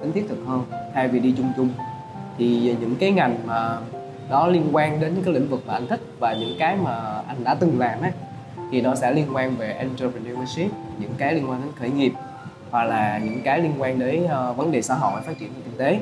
[0.00, 1.68] tính thiết thực hơn, thay vì đi chung chung.
[2.38, 3.78] Thì những cái ngành mà
[4.30, 7.22] nó liên quan đến những cái lĩnh vực mà anh thích và những cái mà
[7.28, 8.12] anh đã từng làm ấy,
[8.70, 12.12] thì nó sẽ liên quan về entrepreneurship, những cái liên quan đến khởi nghiệp,
[12.70, 15.78] hoặc là những cái liên quan đến ờ, vấn đề xã hội, phát triển kinh
[15.78, 16.00] tế.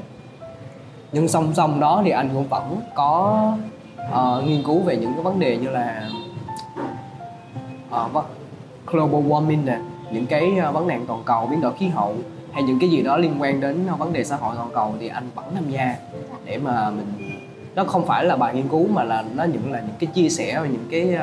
[1.12, 3.52] Nhưng song song đó thì anh cũng vẫn có
[4.12, 6.10] uh, nghiên cứu về những cái vấn đề như là
[7.90, 8.24] uh,
[8.86, 9.78] global warming nè
[10.12, 12.14] những cái uh, vấn nạn toàn cầu biến đổi khí hậu
[12.52, 15.08] hay những cái gì đó liên quan đến vấn đề xã hội toàn cầu thì
[15.08, 15.96] anh vẫn tham gia
[16.44, 17.12] để mà mình
[17.74, 20.28] nó không phải là bài nghiên cứu mà là nó những là những cái chia
[20.28, 21.18] sẻ và những cái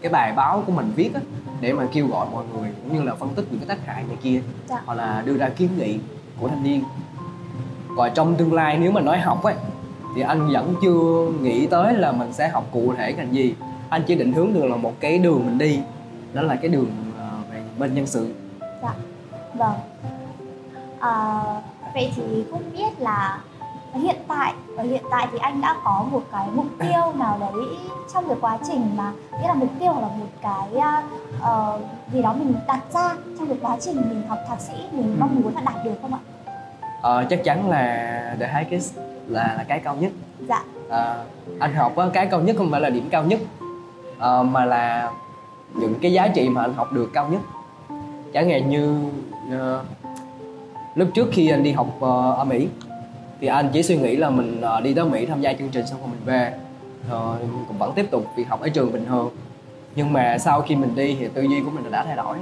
[0.00, 1.20] cái bài báo của mình viết á
[1.60, 4.04] để mà kêu gọi mọi người cũng như là phân tích những cái tác hại
[4.08, 4.82] này kia dạ.
[4.84, 5.98] hoặc là đưa ra kiến nghị
[6.40, 6.82] của thanh niên
[7.96, 9.54] còn trong tương lai nếu mà nói học ấy
[10.14, 13.54] thì anh vẫn chưa nghĩ tới là mình sẽ học cụ thể ngành gì.
[13.88, 15.80] Anh chỉ định hướng được là một cái đường mình đi.
[16.32, 18.34] Đó là cái đường ờ, về bên nhân sự.
[18.82, 18.92] Dạ
[19.54, 19.74] vâng.
[21.00, 21.42] À,
[21.94, 23.38] vậy thì không biết là
[23.94, 27.64] hiện tại ở hiện tại thì anh đã có một cái mục tiêu nào đấy
[28.14, 30.82] trong cái quá trình mà nghĩa là mục tiêu hoặc là một cái
[31.38, 31.80] uh,
[32.12, 35.40] gì đó mình đặt ra trong cái quá trình mình học thạc sĩ mình mong
[35.40, 36.20] muốn là đạt được không ạ?
[37.02, 40.12] Ờ, chắc chắn là the highest là là cái cao nhất.
[40.48, 40.64] Dạ.
[40.90, 41.24] À,
[41.58, 43.40] anh học á, cái cao nhất không phải là điểm cao nhất
[44.18, 45.12] à, mà là
[45.74, 47.40] những cái giá trị mà anh học được cao nhất.
[48.32, 48.98] Chẳng hạn như
[49.48, 49.86] uh,
[50.94, 52.02] lúc trước khi anh đi học uh,
[52.38, 52.68] ở Mỹ
[53.40, 55.86] thì anh chỉ suy nghĩ là mình uh, đi tới Mỹ tham gia chương trình
[55.86, 56.52] xong rồi mình về
[57.10, 57.38] rồi
[57.68, 59.30] cũng vẫn tiếp tục việc học ở trường bình thường
[59.96, 62.36] nhưng mà sau khi mình đi thì tư duy của mình đã thay đổi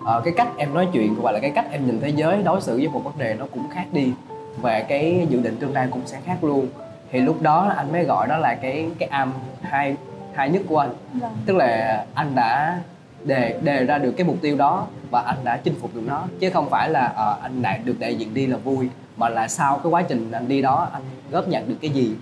[0.00, 2.60] uh, cái cách em nói chuyện hoặc là cái cách em nhìn thế giới đối
[2.60, 4.12] xử với một vấn đề nó cũng khác đi
[4.60, 6.66] và cái dự định tương lai cũng sẽ khác luôn.
[7.12, 9.96] Thì lúc đó anh mới gọi đó là cái cái am hai
[10.34, 10.90] hai nhất của anh.
[11.14, 11.32] Vâng.
[11.46, 12.80] tức là anh đã
[13.24, 16.24] đề đề ra được cái mục tiêu đó và anh đã chinh phục được nó.
[16.40, 19.48] Chứ không phải là uh, anh đạt được đại diện đi là vui mà là
[19.48, 22.14] sau cái quá trình anh đi đó anh góp nhặt được cái gì.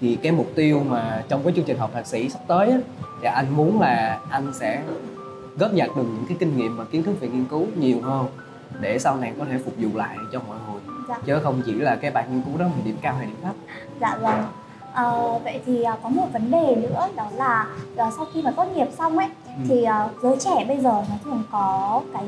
[0.00, 2.78] Thì cái mục tiêu mà trong cái chương trình học thạc sĩ sắp tới á,
[3.22, 4.82] thì anh muốn là anh sẽ
[5.58, 8.26] góp nhặt được những cái kinh nghiệm và kiến thức về nghiên cứu nhiều hơn
[8.80, 11.18] để sau này có thể phục vụ lại cho mọi người dạ.
[11.26, 13.54] chứ không chỉ là cái bài nghiên cứu đó mình điểm cao hay điểm thấp
[14.00, 14.44] dạ vâng
[14.94, 15.04] à,
[15.44, 18.66] vậy thì à, có một vấn đề nữa đó là à, sau khi mà tốt
[18.74, 19.62] nghiệp xong ấy ừ.
[19.68, 19.86] thì
[20.22, 22.24] giới trẻ bây giờ nó thường có cái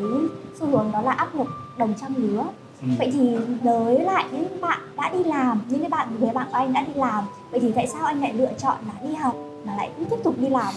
[0.59, 2.45] xu hướng đó là áp lực đồng trang lứa
[2.83, 2.89] Ừ.
[2.99, 6.57] vậy thì với lại những bạn đã đi làm những cái bạn người bạn của
[6.57, 9.35] anh đã đi làm vậy thì tại sao anh lại lựa chọn là đi học
[9.65, 10.75] mà lại cũng tiếp tục đi làm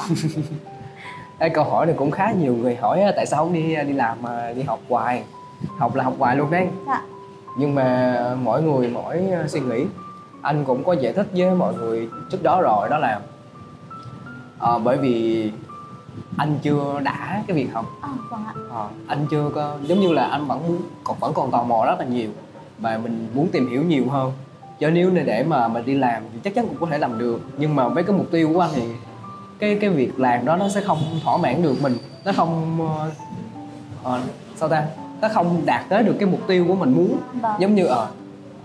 [1.39, 4.21] ạ câu hỏi này cũng khá nhiều người hỏi tại sao không đi đi làm
[4.21, 5.23] mà đi học hoài
[5.77, 7.01] học là học hoài luôn đấy dạ.
[7.57, 9.85] Nhưng mà mỗi người mỗi suy nghĩ.
[10.41, 13.19] Anh cũng có giải thích với mọi người trước đó rồi đó là
[14.59, 15.51] à, bởi vì
[16.37, 17.85] anh chưa đã cái việc học.
[18.01, 18.53] À, vâng ạ.
[18.73, 21.85] À, anh chưa có giống như là anh vẫn muốn còn vẫn còn tò mò
[21.85, 22.29] rất là nhiều
[22.79, 24.31] và mình muốn tìm hiểu nhiều hơn.
[24.79, 27.41] Chứ nếu để mà mình đi làm thì chắc chắn cũng có thể làm được.
[27.57, 28.83] Nhưng mà với cái mục tiêu của anh thì
[29.59, 31.97] cái cái việc làm đó nó sẽ không thỏa mãn được mình.
[32.25, 34.19] Nó không uh, uh,
[34.55, 34.85] sao ta
[35.27, 37.55] nó không đạt tới được cái mục tiêu của mình muốn vâng.
[37.59, 38.07] giống như ở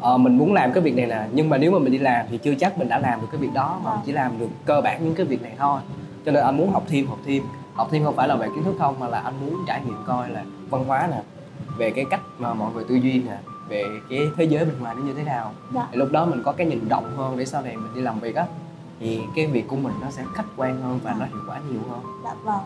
[0.00, 1.98] uh, uh, mình muốn làm cái việc này nè nhưng mà nếu mà mình đi
[1.98, 4.00] làm thì chưa chắc mình đã làm được cái việc đó mà vâng.
[4.06, 5.80] chỉ làm được cơ bản những cái việc này thôi
[6.26, 7.42] cho nên anh muốn học thêm học thêm
[7.74, 9.96] học thêm không phải là về kiến thức không mà là anh muốn trải nghiệm
[10.06, 11.22] coi là văn hóa nè
[11.76, 14.94] về cái cách mà mọi người tư duy nè về cái thế giới bên ngoài
[14.94, 15.88] nó như thế nào dạ.
[15.90, 18.20] thì lúc đó mình có cái nhìn rộng hơn để sau này mình đi làm
[18.20, 18.46] việc á
[19.00, 21.80] thì cái việc của mình nó sẽ khách quan hơn và nó hiệu quả nhiều
[21.90, 22.60] hơn dạ vâng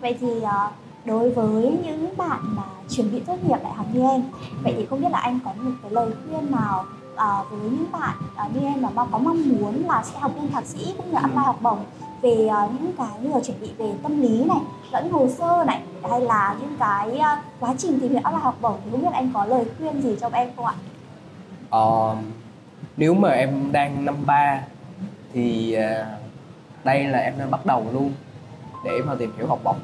[0.00, 0.70] vậy thì ờ,
[1.06, 4.22] đối với những bạn mà chuẩn bị tốt nghiệp đại học như em
[4.62, 6.84] vậy thì không biết là anh có một cái lời khuyên nào
[7.16, 10.50] à, với những bạn à, như em mà có mong muốn là sẽ học lên
[10.52, 11.78] thạc sĩ cũng như apply học bổng
[12.22, 14.60] về uh, những cái như là chuẩn bị về tâm lý này
[14.92, 18.56] lẫn hồ sơ này hay là những cái uh, quá trình tìm hiểu apply học
[18.60, 20.74] bổng thì không biết anh có lời khuyên gì cho em không ạ?
[21.78, 22.18] Uh,
[22.96, 24.60] nếu mà em đang năm ba
[25.32, 26.06] thì uh,
[26.84, 28.12] đây là em nên bắt đầu luôn
[28.84, 29.78] để mà tìm hiểu học bổng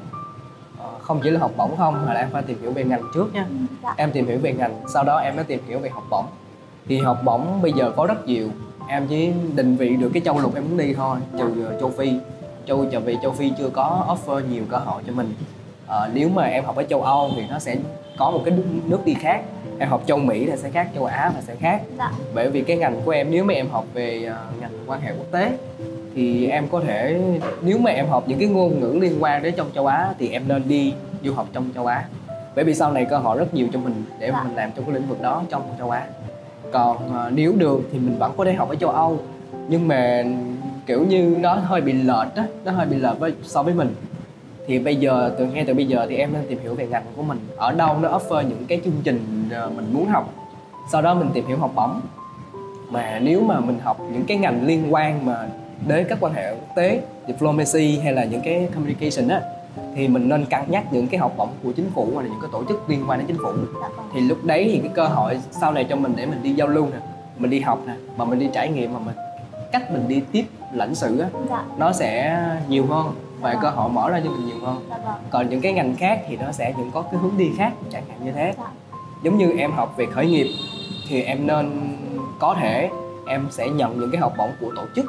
[1.01, 3.33] không chỉ là học bổng không mà là em phải tìm hiểu về ngành trước
[3.33, 3.45] nha.
[3.83, 3.93] Dạ.
[3.97, 6.25] em tìm hiểu về ngành sau đó em mới tìm hiểu về học bổng.
[6.87, 8.47] Thì học bổng bây giờ có rất nhiều.
[8.87, 12.13] Em chỉ định vị được cái châu lục em muốn đi thôi trừ châu phi.
[12.65, 15.33] Châu trở về châu phi chưa có offer nhiều cơ hội cho mình.
[15.87, 17.75] À, nếu mà em học ở châu âu thì nó sẽ
[18.17, 19.41] có một cái nước đi khác.
[19.79, 21.81] Em học châu mỹ thì sẽ khác châu á là sẽ khác.
[21.97, 22.11] Dạ.
[22.33, 25.13] bởi vì cái ngành của em nếu mà em học về uh, ngành quan hệ
[25.17, 25.57] quốc tế
[26.15, 27.19] thì em có thể
[27.61, 30.29] nếu mà em học những cái ngôn ngữ liên quan đến trong châu á thì
[30.29, 32.05] em nên đi du học trong châu á.
[32.55, 34.43] Bởi vì sau này cơ hội rất nhiều cho mình để dạ.
[34.43, 36.05] mình làm trong cái lĩnh vực đó trong châu á.
[36.71, 39.17] Còn uh, nếu được thì mình vẫn có thể học ở châu âu.
[39.67, 40.23] Nhưng mà
[40.85, 43.95] kiểu như nó hơi bị lệch á nó hơi bị lệch với so với mình.
[44.67, 47.03] Thì bây giờ từ ngay từ bây giờ thì em nên tìm hiểu về ngành
[47.15, 47.39] của mình.
[47.57, 50.33] Ở đâu nó offer những cái chương trình ờ, mình muốn học.
[50.91, 52.01] Sau đó mình tìm hiểu học bổng.
[52.89, 55.47] Mà nếu mà mình học những cái ngành liên quan mà
[55.87, 59.41] đến các quan hệ quốc tế diplomacy hay là những cái communication á
[59.95, 62.39] thì mình nên cân nhắc những cái học bổng của chính phủ hoặc là những
[62.41, 63.51] cái tổ chức liên quan đến chính phủ.
[64.13, 66.67] Thì lúc đấy thì cái cơ hội sau này cho mình để mình đi giao
[66.67, 66.97] lưu nè
[67.37, 69.15] mình đi học nè mà mình đi trải nghiệm mà mình
[69.71, 71.63] cách mình đi tiếp lãnh sự á dạ.
[71.77, 73.59] nó sẽ nhiều hơn và Dạ.
[73.61, 74.85] cơ hội mở ra cho mình nhiều hơn.
[74.89, 75.15] Dạ vâng.
[75.29, 78.03] Còn những cái ngành khác thì nó sẽ những có cái hướng đi khác chẳng
[78.09, 78.53] hạn như thế.
[78.57, 78.67] Dạ.
[79.23, 80.47] giống như em học về khởi nghiệp
[81.09, 81.97] thì em nên
[82.39, 82.89] có thể
[83.27, 85.05] em sẽ nhận những cái học bổng của tổ chức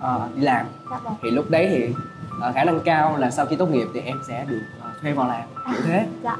[0.00, 1.94] ờ, đi làm dạ vâng thì lúc đấy thì
[2.40, 5.12] ờ, khả năng cao là sau khi tốt nghiệp thì em sẽ được ờ, thuê
[5.12, 6.36] vào làm kiểu thế Dạ,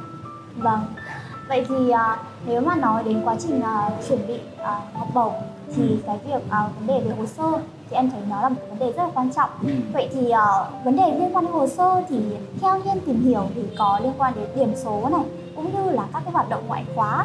[0.57, 0.81] vâng.
[1.49, 2.16] Vậy thì à,
[2.47, 5.33] nếu mà nói đến quá trình à, chuẩn bị à, học bổng
[5.77, 7.53] thì cái việc à, vấn đề về hồ sơ
[7.90, 9.51] thì em thấy nó là một cái vấn đề rất là quan trọng.
[9.62, 9.68] Ừ.
[9.92, 10.44] Vậy thì à,
[10.85, 12.16] vấn đề liên quan đến hồ sơ thì
[12.61, 15.23] theo như em tìm hiểu thì có liên quan đến điểm số này
[15.57, 17.25] cũng như là các cái hoạt động ngoại khóa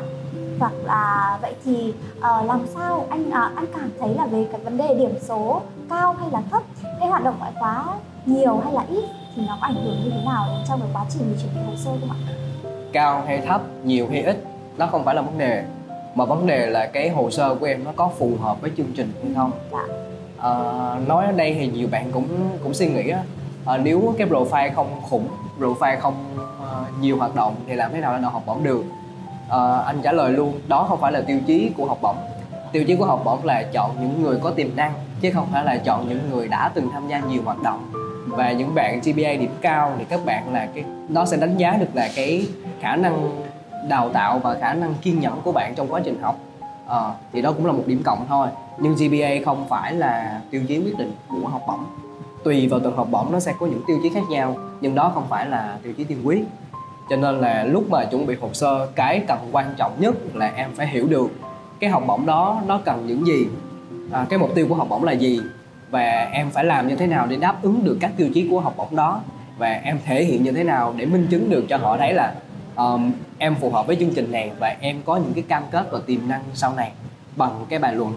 [0.59, 4.61] hoặc là vậy thì à, làm sao anh à, anh cảm thấy là về cái
[4.61, 6.63] vấn đề điểm số cao hay là thấp
[6.99, 7.85] cái hoạt động ngoại khóa
[8.25, 9.03] nhiều hay là ít
[9.35, 11.61] thì nó có ảnh hưởng như thế nào đến trong cái quá trình chuẩn bị
[11.67, 12.17] hồ sơ không ạ?
[12.93, 14.43] cao hay thấp nhiều hay ít
[14.77, 15.63] nó không phải là vấn đề
[16.15, 18.91] mà vấn đề là cái hồ sơ của em nó có phù hợp với chương
[18.95, 19.83] trình hay không Dạ.
[20.37, 22.27] Ờ, nói ở đây thì nhiều bạn cũng
[22.63, 23.23] cũng suy nghĩ á
[23.65, 25.27] ờ, nếu cái profile không khủng
[25.59, 26.13] profile không
[26.61, 28.83] ờ, nhiều hoạt động thì làm thế nào để đậu học bổng được
[29.53, 32.17] uh, anh trả lời luôn đó không phải là tiêu chí của học bổng.
[32.71, 35.65] Tiêu chí của học bổng là chọn những người có tiềm năng chứ không phải
[35.65, 37.91] là chọn những người đã từng tham gia nhiều hoạt động.
[38.27, 41.77] Và những bạn GPA điểm cao thì các bạn là cái nó sẽ đánh giá
[41.79, 42.47] được là cái
[42.81, 43.43] khả năng
[43.89, 46.35] đào tạo và khả năng kiên nhẫn của bạn trong quá trình học.
[46.87, 48.47] À, thì đó cũng là một điểm cộng thôi.
[48.79, 51.85] Nhưng GPA không phải là tiêu chí quyết định của học bổng.
[52.43, 55.11] Tùy vào từng học bổng nó sẽ có những tiêu chí khác nhau nhưng đó
[55.13, 56.45] không phải là tiêu chí tiên quyết
[57.09, 60.51] cho nên là lúc mà chuẩn bị hồ sơ cái cần quan trọng nhất là
[60.55, 61.31] em phải hiểu được
[61.79, 63.47] cái học bổng đó nó cần những gì
[64.11, 65.41] à, cái mục tiêu của học bổng là gì
[65.89, 68.59] và em phải làm như thế nào để đáp ứng được các tiêu chí của
[68.59, 69.21] học bổng đó
[69.57, 72.33] và em thể hiện như thế nào để minh chứng được cho họ thấy là
[72.75, 75.87] um, em phù hợp với chương trình này và em có những cái cam kết
[75.91, 76.91] và tiềm năng sau này
[77.35, 78.13] bằng cái bài luận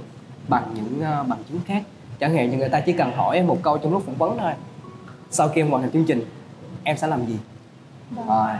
[0.48, 1.82] bằng những uh, bằng chứng khác.
[2.20, 4.38] Chẳng hạn như người ta chỉ cần hỏi em một câu trong lúc phỏng vấn
[4.38, 4.52] thôi.
[5.30, 6.24] Sau khi em hoàn thành chương trình
[6.84, 7.38] em sẽ làm gì?
[8.10, 8.28] Vâng.
[8.28, 8.56] Ờ,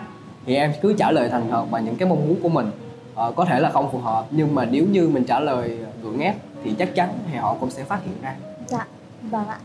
[0.47, 2.71] thì em cứ trả lời thành thật và những cái mong muốn của mình
[3.17, 6.21] Ờ, có thể là không phù hợp nhưng mà nếu như mình trả lời gượng
[6.21, 8.35] ép thì chắc chắn thì họ cũng sẽ phát hiện ra
[8.67, 8.87] Dạ,
[9.23, 9.59] vâng ạ.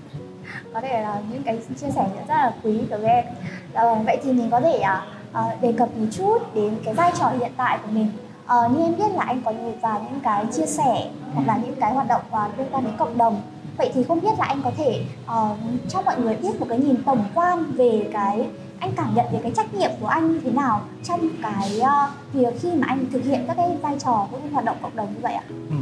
[0.73, 3.25] Có thể là những cái chia sẻ rất là quý đối với em.
[3.73, 7.11] à, vậy thì mình có thể à, à, đề cập một chút đến cái vai
[7.19, 8.07] trò hiện tại của mình.
[8.45, 11.57] Ờ, như em biết là anh có nhiều và những cái chia sẻ hoặc là
[11.65, 13.41] những cái hoạt động à, liên quan đến cộng đồng.
[13.77, 15.55] Vậy thì không biết là anh có thể ờ,
[15.89, 18.45] cho mọi người biết một cái nhìn tổng quan về cái
[18.81, 22.09] anh cảm nhận về cái trách nhiệm của anh như thế nào trong cái ờ,
[22.33, 24.95] việc khi mà anh thực hiện các cái vai trò cũng như hoạt động cộng
[24.95, 25.43] đồng như vậy ạ?
[25.69, 25.75] Ừ.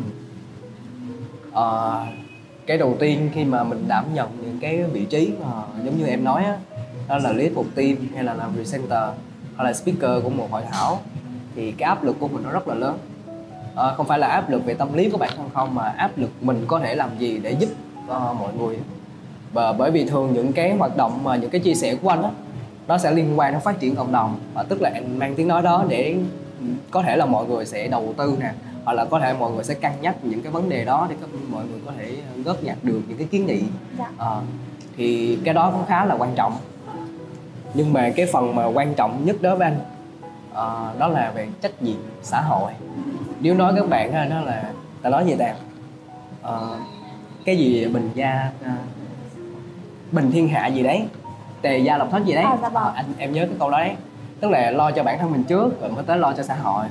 [1.54, 1.66] À,
[2.68, 5.52] cái đầu tiên khi mà mình đảm nhận những cái vị trí mà
[5.86, 6.58] giống như em nói á
[7.08, 9.04] đó là lead một team hay là làm presenter
[9.58, 11.00] hay là speaker của một hội thảo
[11.56, 12.98] thì cái áp lực của mình nó rất là lớn
[13.76, 16.18] à, không phải là áp lực về tâm lý của bản thân không mà áp
[16.18, 17.70] lực mình có thể làm gì để giúp
[18.06, 18.78] uh, mọi người
[19.54, 22.24] và bởi vì thường những cái hoạt động mà những cái chia sẻ của anh
[22.24, 22.30] á
[22.90, 25.48] nó sẽ liên quan đến phát triển cộng đồng và tức là anh mang tiếng
[25.48, 26.16] nói đó để
[26.60, 28.52] ừ, có thể là mọi người sẽ đầu tư nè
[28.86, 31.16] hoặc là có thể mọi người sẽ cân nhắc những cái vấn đề đó để
[31.22, 33.62] các mọi người có thể góp nhặt được những cái kiến nghị.
[33.98, 34.12] Dạ.
[34.18, 34.42] Ờ,
[34.98, 36.54] thì cái đó cũng khá là quan trọng.
[37.74, 39.80] Nhưng mà cái phần mà quan trọng nhất đối với anh
[40.54, 42.72] ờ, đó là về trách nhiệm xã hội.
[43.40, 44.72] Nếu nói các bạn ha đó là
[45.02, 45.54] ta nói gì ta?
[46.42, 46.78] Ờ,
[47.46, 48.72] cái gì bình gia ờ,
[50.12, 51.06] bình thiên hạ gì đấy
[51.62, 52.44] tề gia lập thất gì đấy?
[52.44, 52.84] À, dạ vâng.
[52.84, 53.96] Ờ, anh em nhớ cái câu đó đấy.
[54.40, 56.86] Tức là lo cho bản thân mình trước rồi mới tới lo cho xã hội.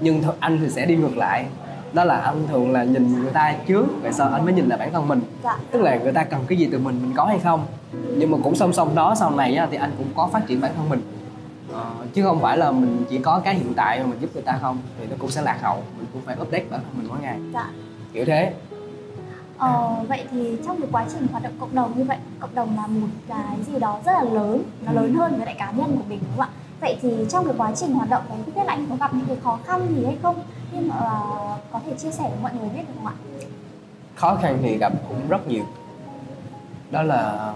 [0.00, 1.44] Nhưng th- anh thì sẽ đi ngược lại.
[1.92, 4.78] Đó là anh thường là nhìn người ta trước rồi sau anh mới nhìn lại
[4.78, 5.20] bản thân mình.
[5.44, 5.56] Dạ.
[5.70, 7.66] tức là người ta cần cái gì từ mình mình có hay không?
[8.16, 10.60] Nhưng mà cũng song song đó sau này á, thì anh cũng có phát triển
[10.60, 11.00] bản thân mình.
[11.72, 14.42] Ờ, chứ không phải là mình chỉ có cái hiện tại mà mình giúp người
[14.42, 15.76] ta không thì nó cũng sẽ lạc hậu.
[15.98, 17.36] Mình cũng phải update bản thân mình mỗi ngày.
[17.54, 17.66] Dạ.
[18.12, 18.52] kiểu thế
[19.58, 22.76] Ờ, vậy thì trong cái quá trình hoạt động cộng đồng như vậy, cộng đồng
[22.76, 24.94] là một cái gì đó rất là lớn, nó Ừ.
[24.96, 26.48] lớn hơn với lại cá nhân của mình đúng không ạ?
[26.80, 29.14] Vậy thì trong cái quá trình hoạt động đấy, không biết là anh có gặp
[29.14, 30.36] những cái khó khăn gì hay không?
[30.72, 33.12] Nhưng mà ờ, có thể chia sẻ với mọi người biết được không ạ?
[34.14, 35.64] khó khăn thì gặp cũng rất nhiều
[36.90, 37.52] đó là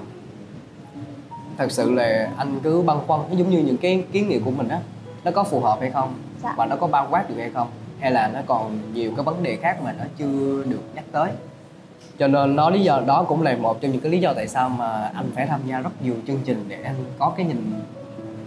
[1.58, 4.50] thật sự là anh cứ băn khoăn nó giống như những cái kiến nghị của
[4.50, 4.80] mình á
[5.24, 6.54] nó có phù hợp hay không Dạ.
[6.56, 7.68] và nó có bao quát được hay không
[8.00, 11.30] hay là nó còn nhiều cái vấn đề khác mà nó chưa được nhắc tới
[12.18, 14.48] cho nên nó lý do đó cũng là một trong những cái lý do tại
[14.48, 17.72] sao mà anh phải tham gia rất nhiều chương trình để anh có cái nhìn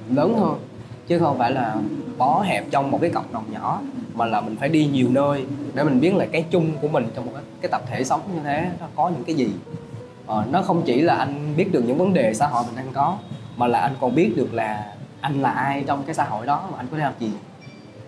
[0.09, 0.59] lớn hơn.
[1.07, 1.75] Chứ không phải là
[2.17, 3.81] bó hẹp trong một cái cộng đồng nhỏ
[4.13, 7.07] mà là mình phải đi nhiều nơi để mình biết là cái chung của mình
[7.15, 9.49] trong một cái, cái tập thể sống như thế nó có những cái gì.
[10.27, 12.93] Ờ, nó không chỉ là anh biết được những vấn đề xã hội mình đang
[12.93, 13.17] có
[13.57, 16.67] mà là anh còn biết được là anh là ai trong cái xã hội đó
[16.71, 17.31] mà anh có thể làm gì.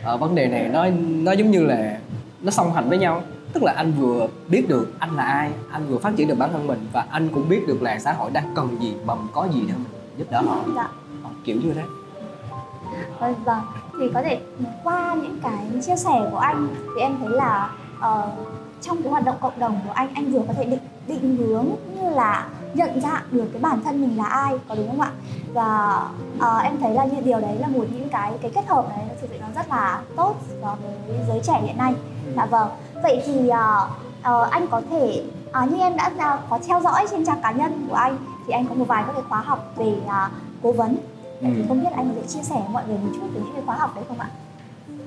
[0.04, 1.98] Ờ, vấn đề này nó nó giống như là
[2.42, 3.22] nó song hành với nhau
[3.54, 6.50] tức là anh vừa biết được anh là ai anh vừa phát triển được bản
[6.54, 9.48] thân mình và anh cũng biết được là xã hội đang cần gì mà có
[9.54, 9.86] gì để mình
[10.18, 10.58] giúp đỡ họ.
[10.76, 10.90] Dạ.
[11.24, 11.84] Ờ, kiểu như thế.
[13.20, 13.62] Vâng vâng.
[14.00, 14.42] Thì có thể
[14.84, 18.32] qua những cái chia sẻ của anh thì em thấy là ờ,
[18.82, 21.66] trong cái hoạt động cộng đồng của anh anh vừa có thể định định hướng
[21.96, 25.12] như là nhận dạng được cái bản thân mình là ai có đúng không ạ?
[25.54, 26.02] Và
[26.40, 29.06] ờ, em thấy là như điều đấy là một những cái cái kết hợp đấy
[29.08, 30.76] nó thực sự nó rất là tốt đối
[31.08, 31.94] với giới trẻ hiện nay
[32.36, 32.68] dạ vâng.
[33.04, 33.88] Vậy thì ờ,
[34.22, 37.52] ờ, anh có thể ờ, như em đã đã có theo dõi trên trang cá
[37.52, 38.18] nhân của anh
[38.48, 40.30] thì anh có một vài các cái khóa học về ờ,
[40.64, 40.96] cố vấn.
[41.42, 41.66] Vậy thì Ừ.
[41.68, 43.76] không biết anh có thể chia sẻ mọi người một chút về những cái khóa
[43.76, 44.28] học đấy không ạ?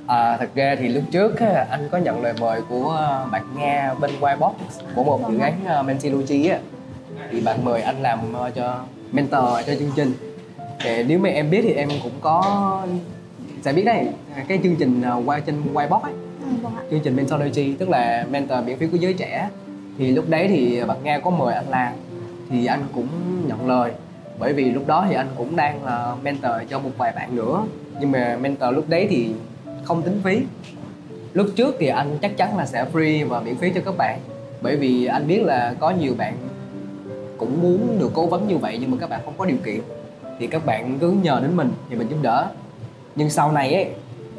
[0.07, 1.33] À, thật ra thì lúc trước
[1.71, 3.01] anh có nhận lời mời của
[3.33, 4.53] bạn Nga bên Whitebox
[4.95, 6.59] của một dự án uh, Mentilogy á.
[7.31, 8.19] Thì bạn mời anh làm
[8.55, 8.77] cho
[9.13, 10.15] mentor cho chương trình.
[10.81, 12.43] Thì nếu mà em biết thì em cũng có
[13.65, 14.09] sẽ biết đấy
[14.49, 16.13] cái chương trình qua trên Whitebox ấy
[16.45, 19.49] vâng, vâng chương trình Mentology tức là mentor miễn phí của giới trẻ.
[19.99, 21.93] Thì lúc đấy thì bạn Nga có mời anh làm
[22.51, 23.09] thì anh cũng
[23.47, 23.93] nhận lời.
[24.39, 27.67] Bởi vì lúc đó thì anh cũng đang là mentor cho một vài bạn nữa.
[28.01, 29.29] Nhưng mà mentor lúc đấy thì
[29.85, 30.41] không tính phí.
[31.33, 34.19] Lúc trước thì anh chắc chắn là sẽ free và miễn phí cho các bạn.
[34.63, 36.35] Bởi vì anh biết là có nhiều bạn
[37.39, 39.81] cũng muốn được cố vấn như vậy nhưng mà các bạn không có điều kiện.
[40.39, 42.47] Thì các bạn cứ nhờ đến mình thì mình giúp đỡ.
[43.17, 43.89] Nhưng sau này ấy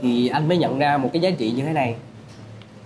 [0.02, 1.96] thì anh mới nhận ra một cái giá trị như thế này.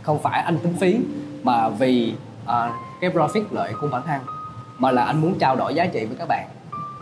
[0.02, 0.98] Không phải anh tính phí
[1.43, 2.13] mà vì
[2.45, 4.22] à, cái profit lợi của bản thân
[4.78, 6.48] mà là anh muốn trao đổi giá trị với các bạn.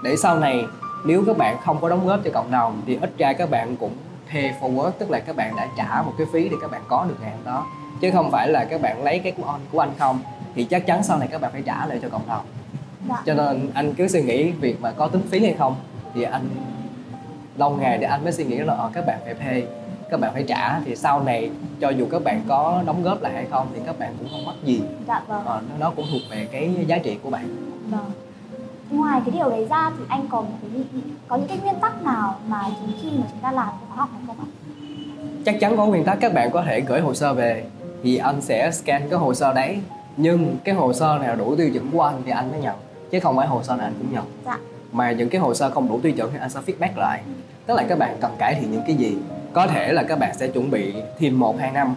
[0.03, 0.65] Để sau này
[1.05, 3.75] nếu các bạn không có đóng góp cho cộng đồng thì ít ra các bạn
[3.75, 3.91] cũng
[4.31, 7.05] pay forward tức là các bạn đã trả một cái phí để các bạn có
[7.09, 7.65] được ngày hôm đó.
[8.01, 10.19] Chứ không phải là các bạn lấy cái của anh của anh không
[10.55, 12.45] thì chắc chắn sau này các bạn phải trả lại cho cộng đồng.
[13.09, 13.15] Dạ.
[13.25, 15.75] cho nên anh cứ suy nghĩ việc mà có tính phí hay không
[16.13, 16.49] thì anh
[17.57, 19.63] lâu ngày để anh mới suy nghĩ là ờ, các bạn phải pay
[20.09, 23.33] các bạn phải trả thì sau này cho dù các bạn có đóng góp lại
[23.33, 25.45] hay không thì các bạn cũng không mất gì Dạ vâng.
[25.45, 27.55] Ờ, nó- cũng thuộc về cái giá trị của bạn
[27.91, 28.11] Vâng.
[28.91, 30.83] Ngoài cái điều đấy ra thì anh còn cái
[31.27, 33.95] có những cái nguyên tắc nào mà chúng khi mà chúng ta làm cái khóa
[33.97, 34.47] học này không ạ?
[35.45, 37.65] chắc chắn có nguyên tắc các bạn có thể gửi hồ sơ về
[38.03, 39.79] thì anh sẽ scan cái hồ sơ đấy
[40.17, 42.75] nhưng cái hồ sơ nào đủ tiêu chuẩn của anh thì anh mới nhận
[43.11, 44.57] chứ không phải hồ sơ nào anh cũng nhận Dạ.
[44.91, 47.21] mà những cái hồ sơ không đủ tiêu chuẩn thì anh sẽ feedback lại
[47.65, 49.17] tức là các bạn cần cải thiện những cái gì
[49.53, 51.95] có thể là các bạn sẽ chuẩn bị thêm một hai năm.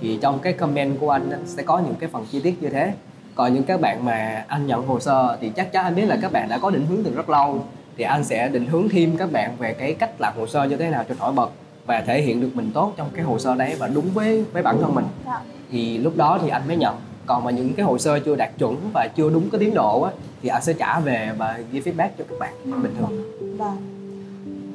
[0.00, 2.92] Thì trong cái comment của anh sẽ có những cái phần chi tiết như thế.
[3.34, 6.18] Còn những các bạn mà anh nhận hồ sơ thì chắc chắn anh biết là
[6.22, 7.64] các bạn đã có định hướng từ rất lâu.
[7.96, 10.76] Thì anh sẽ định hướng thêm các bạn về cái cách làm hồ sơ như
[10.76, 11.50] thế nào cho nổi bật
[11.86, 14.62] và thể hiện được mình tốt trong cái hồ sơ đấy và đúng với với
[14.62, 15.04] bản thân mình.
[15.26, 15.40] Dạ.
[15.70, 16.96] thì lúc đó thì anh mới nhận.
[17.26, 20.02] Còn mà những cái hồ sơ chưa đạt chuẩn và chưa đúng cái tiến độ
[20.02, 23.12] á thì anh sẽ trả về và ghi feedback cho các bạn bình thường.
[23.58, 23.95] Vâng.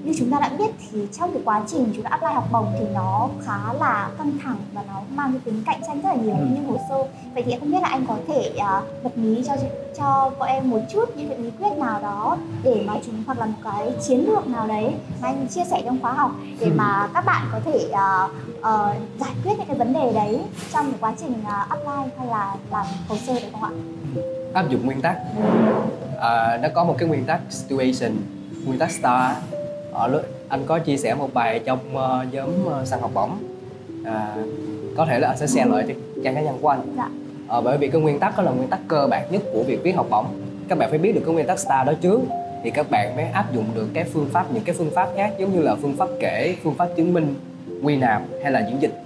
[0.03, 2.65] Như chúng ta đã biết thì trong cái quá trình chúng ta apply học bổng
[2.79, 6.15] thì nó khá là căng thẳng và nó mang cái tính cạnh tranh rất là
[6.15, 6.45] nhiều Ừ.
[6.49, 7.03] những hồ sơ.
[7.33, 9.53] Vậy thì không biết là anh có thể uh, bật mí cho
[9.97, 13.39] cho bọn em một chút những cái bí quyết nào đó để mà chúng hoặc
[13.39, 16.65] là một cái chiến lược nào đấy mà anh chia sẻ trong khóa học để
[16.67, 16.73] Ừ.
[16.75, 20.41] mà các bạn có thể uh, uh, giải quyết những cái vấn đề đấy
[20.73, 23.69] trong cái quá trình uh, apply hay là làm hồ sơ được không ạ?
[24.53, 25.17] áp dụng nguyên tắc
[26.21, 28.11] à, nó có một cái nguyên tắc situation
[28.65, 29.31] nguyên tắc star
[29.91, 33.31] ở lúc anh có chia sẻ một bài trong ờ, nhóm uh, săn học bổng.
[34.05, 34.35] À,
[34.97, 36.81] có thể là anh sẽ share lại trên trang cá nhân của anh.
[36.97, 37.09] Dạ.
[37.47, 39.83] Ờ, bởi vì cái nguyên tắc đó là nguyên tắc cơ bản nhất của việc
[39.83, 40.25] viết học bổng.
[40.67, 42.19] Các bạn phải biết được cái nguyên tắc star đó trước
[42.63, 45.33] thì các bạn mới áp dụng được cái phương pháp những cái phương pháp khác
[45.39, 47.35] giống như là phương pháp kể phương pháp chứng minh
[47.83, 49.01] quy nạp hay là diễn dịch.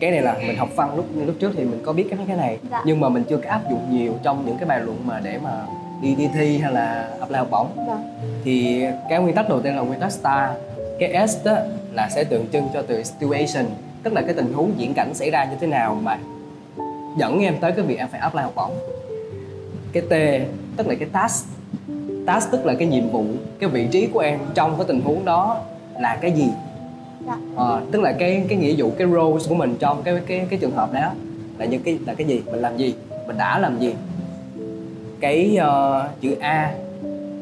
[0.00, 2.26] Cái này là mình học văn lúc lúc trước thì mình có biết cái mấy
[2.26, 2.58] cái này.
[2.70, 2.82] Dạ.
[2.86, 5.38] nhưng mà mình chưa có áp dụng nhiều trong những cái bài luận mà để
[5.42, 5.66] mà
[6.02, 7.86] đi đi thi hay là apply học bổng.
[7.86, 8.02] Vâng.
[8.44, 10.50] thì cái nguyên tắc đầu tiên là nguyên tắc star
[10.98, 11.56] cái S đó
[11.92, 13.66] là sẽ tượng trưng cho từ situation
[14.02, 16.18] tức là cái tình huống diễn cảnh xảy ra như thế nào mà
[17.16, 18.70] dẫn em tới cái việc em phải apply học bổng.
[19.92, 20.12] Cái T
[20.76, 21.46] tức là cái task.
[22.26, 23.24] Task tức là cái nhiệm vụ
[23.58, 25.60] cái vị trí của em trong cái tình huống đó
[26.00, 26.48] là cái gì.
[27.26, 27.36] Dạ.
[27.56, 30.58] Ờ, tức là cái cái nghĩa vụ cái roles của mình trong cái cái cái
[30.58, 31.10] trường hợp đó
[31.58, 32.94] là những cái là cái gì mình làm gì
[33.26, 33.94] mình đã làm gì
[35.24, 36.74] cái ờ, chữ A.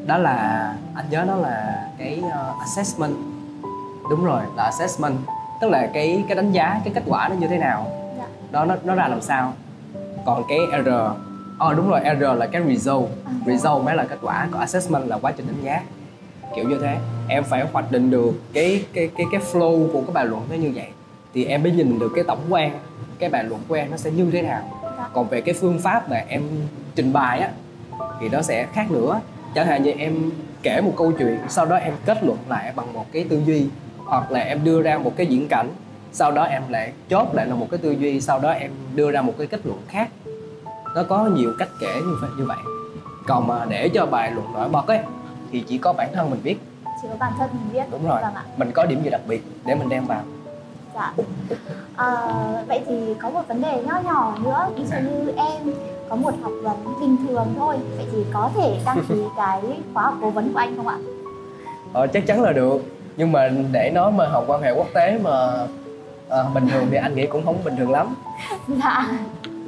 [0.05, 3.13] Đó là anh nhớ nó là cái ờ, assessment.
[4.09, 5.13] Đúng rồi là assessment.
[5.61, 7.87] Tức là cái cái đánh giá cái kết quả nó như thế nào.
[8.17, 8.25] Dạ.
[8.51, 9.53] đó nó nó ra làm sao.
[10.25, 10.89] Còn cái R
[11.59, 13.09] ờ đúng rồi R là cái result.
[13.25, 15.81] À, result mới là kết quả còn assessment là quá trình đánh giá.
[16.55, 16.97] Kiểu như thế.
[17.27, 20.55] Em phải hoạch định được cái cái cái cái flow của cái bài luận nó
[20.55, 20.87] như vậy.
[21.33, 22.79] Thì em mới nhìn được cái tổng quan
[23.19, 24.61] cái bài luận của em nó sẽ như thế nào.
[24.97, 25.09] Dạ.
[25.13, 26.43] còn về cái phương pháp mà em
[26.95, 27.49] trình bày á
[28.19, 29.19] thì nó sẽ khác nữa.
[29.55, 30.31] Chẳng hạn như em
[30.63, 33.67] kể một câu chuyện sau đó em kết luận lại bằng một cái tư duy
[33.97, 35.69] hoặc là em đưa ra một cái diễn cảnh
[36.11, 39.11] sau đó em lại chốt lại là một cái tư duy sau đó em đưa
[39.11, 40.09] ra một cái kết luận khác.
[40.95, 42.57] Nó có nhiều cách kể như vậy như vậy.
[43.27, 44.99] Còn mà để cho bài luận nổi bật ấy
[45.51, 46.55] thì chỉ có bản thân mình biết.
[47.01, 47.83] Chỉ có bản thân mình biết.
[47.91, 48.21] Đúng rồi.
[48.21, 48.43] Vâng ạ.
[48.57, 50.21] Mình có điểm gì đặc biệt để mình đem vào?
[50.95, 51.13] Dạ.
[51.95, 52.27] À,
[52.67, 54.67] vậy thì có một vấn đề nho nhỏ nữa.
[54.75, 55.73] Ví dụ như em
[56.13, 57.75] có một học vấn bình thường thôi.
[57.97, 59.61] Vậy thì có thể đăng ký cái
[59.93, 60.97] khóa học cố vấn của anh không ạ?
[61.93, 62.81] Ờ, chắc chắn là được.
[63.17, 65.67] Nhưng mà để nói mà học quan hệ quốc tế mà
[66.29, 68.15] à, bình thường thì anh nghĩ cũng không bình thường lắm.
[68.67, 69.07] Dạ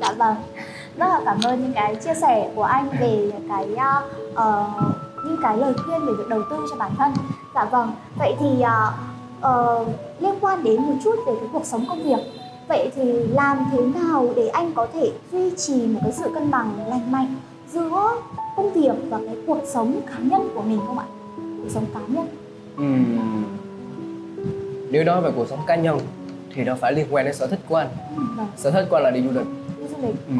[0.01, 0.35] dạ vâng.
[0.97, 3.67] Rất là cảm ơn những cái chia sẻ của anh về cái
[4.31, 4.65] uh,
[5.25, 7.13] những cái lời khuyên về việc đầu tư cho bản thân.
[7.55, 7.91] Dạ vâng.
[8.19, 8.93] Vậy thì uh,
[9.47, 9.87] uh,
[10.19, 12.19] liên quan đến một chút về cái cuộc sống công việc
[12.67, 16.51] vậy thì làm thế nào để anh có thể duy trì một cái sự cân
[16.51, 17.35] bằng lành mạnh
[17.71, 18.11] giữa
[18.55, 21.05] công việc và cái cuộc sống cá nhân của mình không ạ
[21.35, 22.27] cuộc sống cá nhân
[22.81, 23.43] uhm.
[24.91, 25.99] nếu nói về cuộc sống cá nhân
[26.55, 27.87] thì nó phải liên quan đến sở thích của anh
[28.17, 28.47] ừ, vâng.
[28.55, 29.47] sở thích của anh là đi du lịch
[29.79, 30.33] đi du lịch ừ.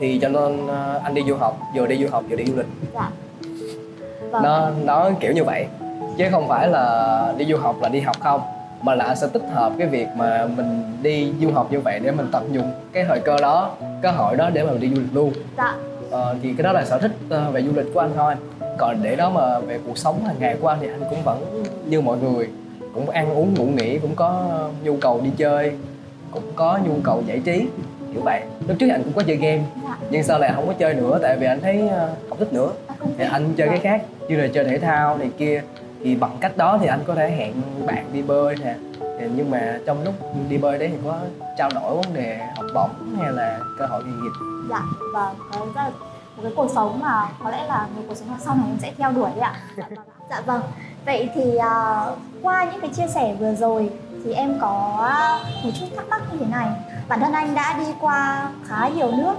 [0.00, 2.56] thì cho nên uh, anh đi du học vừa đi du học vừa đi du
[2.56, 3.10] lịch dạ
[4.30, 4.42] vâng.
[4.42, 5.66] nó nó kiểu như vậy
[6.18, 8.40] chứ không phải là đi du học là đi học không
[8.82, 12.10] mà là sẽ tích hợp cái việc mà mình đi du học như vậy để
[12.10, 15.00] mình tận dụng cái thời cơ đó cơ hội đó để mà mình đi du
[15.00, 15.32] lịch luôn.
[15.56, 15.74] Dạ.
[16.10, 18.34] Ờ, thì cái đó là sở thích uh, về du lịch của anh thôi.
[18.78, 21.64] Còn để đó mà về cuộc sống hàng ngày của anh thì anh cũng vẫn
[21.86, 22.48] như mọi người
[22.94, 24.44] cũng ăn uống ngủ nghỉ cũng có
[24.84, 25.72] nhu cầu đi chơi
[26.30, 27.66] cũng có nhu cầu giải trí
[28.14, 28.40] kiểu vậy.
[28.68, 29.96] Lúc trước anh cũng có chơi game dạ.
[30.10, 32.72] nhưng sau này không có chơi nữa tại vì anh thấy ờ, không thích nữa.
[33.18, 33.84] Thì anh chơi cái Vâng.
[33.84, 35.62] khác như là chơi thể thao này kia
[36.04, 37.54] thì bằng cách đó thì anh có thể hẹn
[37.86, 38.74] bạn đi bơi nè.
[39.34, 40.14] Nhưng mà trong lúc
[40.48, 41.18] đi bơi đấy thì có
[41.58, 44.32] trao đổi vấn đề học bổng hay là cơ hội nghề nghiệp?
[44.70, 44.82] Dạ
[45.14, 45.36] vâng
[45.74, 45.90] rất là
[46.36, 48.92] một cái cuộc sống mà có lẽ là một cuộc sống sau này em sẽ
[48.98, 49.54] theo đuổi đấy ạ.
[49.76, 50.26] Dạ vâng, ạ.
[50.30, 50.62] dạ vâng.
[51.06, 52.04] Vậy thì à,
[52.42, 53.90] qua những cái chia sẻ vừa rồi
[54.24, 55.10] thì em có
[55.64, 56.68] một chút thắc mắc như thế này.
[57.08, 59.34] Bản thân anh đã đi qua khá nhiều nước.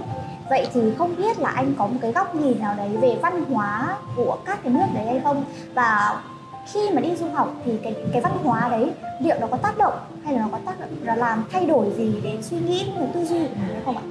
[0.50, 3.44] Vậy thì không biết là anh có một cái góc nhìn nào đấy về văn
[3.44, 5.44] hóa của các cái nước đấy hay không?
[5.74, 6.20] Và
[6.66, 8.90] khi mà đi du học thì cái cái văn hóa đấy
[9.20, 9.94] liệu nó có tác động
[10.24, 13.00] hay là nó có tác động là làm thay đổi gì đến suy nghĩ cũng
[13.00, 14.02] như tư duy của mình hay không ạ?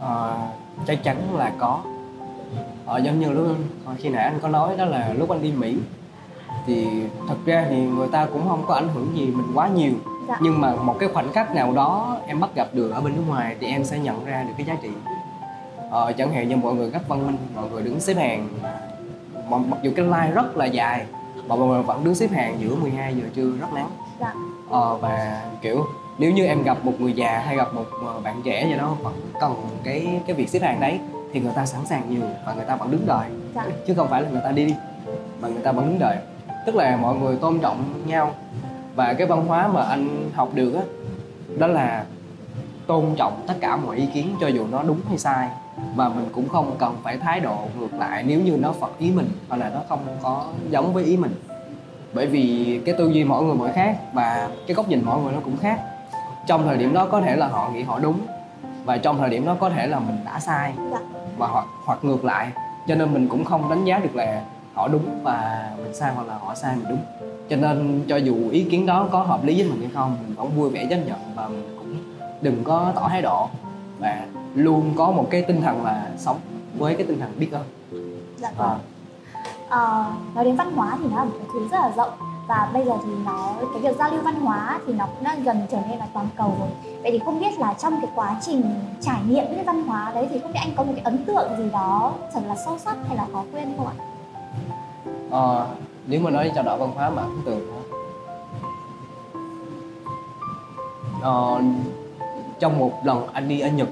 [0.00, 0.36] Ờ,
[0.86, 1.80] chắc chắn là có
[2.86, 3.46] ờ, giống như lúc
[3.98, 5.76] khi nãy anh có nói đó là lúc anh đi Mỹ
[6.66, 6.86] thì
[7.28, 9.92] thật ra thì người ta cũng không có ảnh hưởng gì mình quá nhiều
[10.28, 10.36] Dạ.
[10.40, 13.22] nhưng mà một cái khoảnh khắc nào đó em bắt gặp được ở bên nước
[13.28, 14.88] ngoài thì em sẽ nhận ra được cái giá trị
[15.90, 18.48] ờ, chẳng hạn như mọi người rất văn minh mọi người đứng xếp hàng
[19.50, 21.06] mặc dù cái line rất là dài
[21.48, 23.88] mà mọi người vẫn đứng xếp hàng giữa 12 giờ trưa rất nắng
[24.20, 24.32] Dạ.
[24.70, 25.84] ờ, và kiểu
[26.18, 28.96] nếu như em gặp một người già hay gặp một ờ, bạn trẻ gì đó
[29.02, 31.00] vẫn cần cái cái việc xếp hàng đấy
[31.32, 33.64] thì người ta sẵn sàng nhường và người ta vẫn đứng đợi Dạ.
[33.86, 34.74] chứ không phải là người ta đi
[35.40, 36.16] mà người ta vẫn đứng đợi
[36.66, 38.34] tức là mọi người tôn trọng nhau
[38.94, 40.82] và cái văn hóa mà anh học được á
[41.58, 42.04] đó là
[42.86, 45.48] tôn trọng tất cả mọi ý kiến cho dù nó đúng hay sai.
[45.96, 49.10] Và mình cũng không cần phải thái độ ngược lại nếu như nó phật ý
[49.10, 51.34] mình hoặc là nó không có giống với ý mình.
[52.12, 55.32] Bởi vì cái tư duy mỗi người mỗi khác và cái góc nhìn mỗi người
[55.32, 55.80] nó cũng khác.
[56.46, 58.18] Trong thời điểm đó có thể là họ nghĩ họ đúng
[58.84, 60.98] và trong thời điểm đó có thể là mình đã sai Dạ.
[61.38, 62.48] và hoặc hoặc ngược lại.
[62.88, 64.42] Cho nên mình cũng không đánh giá được là
[64.74, 67.30] họ đúng và mình sai hoặc là họ sai mình đúng.
[67.50, 70.34] Cho nên cho dù ý kiến đó có hợp lý với mình hay không mình
[70.36, 71.75] vẫn vui vẻ chấp nhận và mình
[72.42, 73.48] đừng có tỏ thái độ
[74.00, 76.38] và luôn có một cái tinh thần là sống
[76.78, 77.64] với cái tinh thần biết ơn
[78.38, 78.78] Dạ à, vâng.
[79.68, 82.10] Ờ, nói đến văn hóa thì nó là một cái thứ rất là rộng
[82.48, 85.36] và bây giờ thì nó cái việc giao lưu văn hóa thì nó cũng đã
[85.44, 86.68] gần trở nên là toàn cầu rồi.
[87.02, 88.62] Vậy thì không biết là trong cái quá trình
[89.00, 91.48] trải nghiệm cái văn hóa đấy thì không biết anh có một cái ấn tượng
[91.58, 93.94] gì đó thật là sâu sắc hay là khó quên không ạ?
[95.30, 95.66] ờ,
[96.06, 97.80] nếu mà nói trao đổi văn hóa mà ấn tượng hả?
[101.22, 101.60] ờ,
[102.60, 103.88] trong một lần anh đi ở Nhật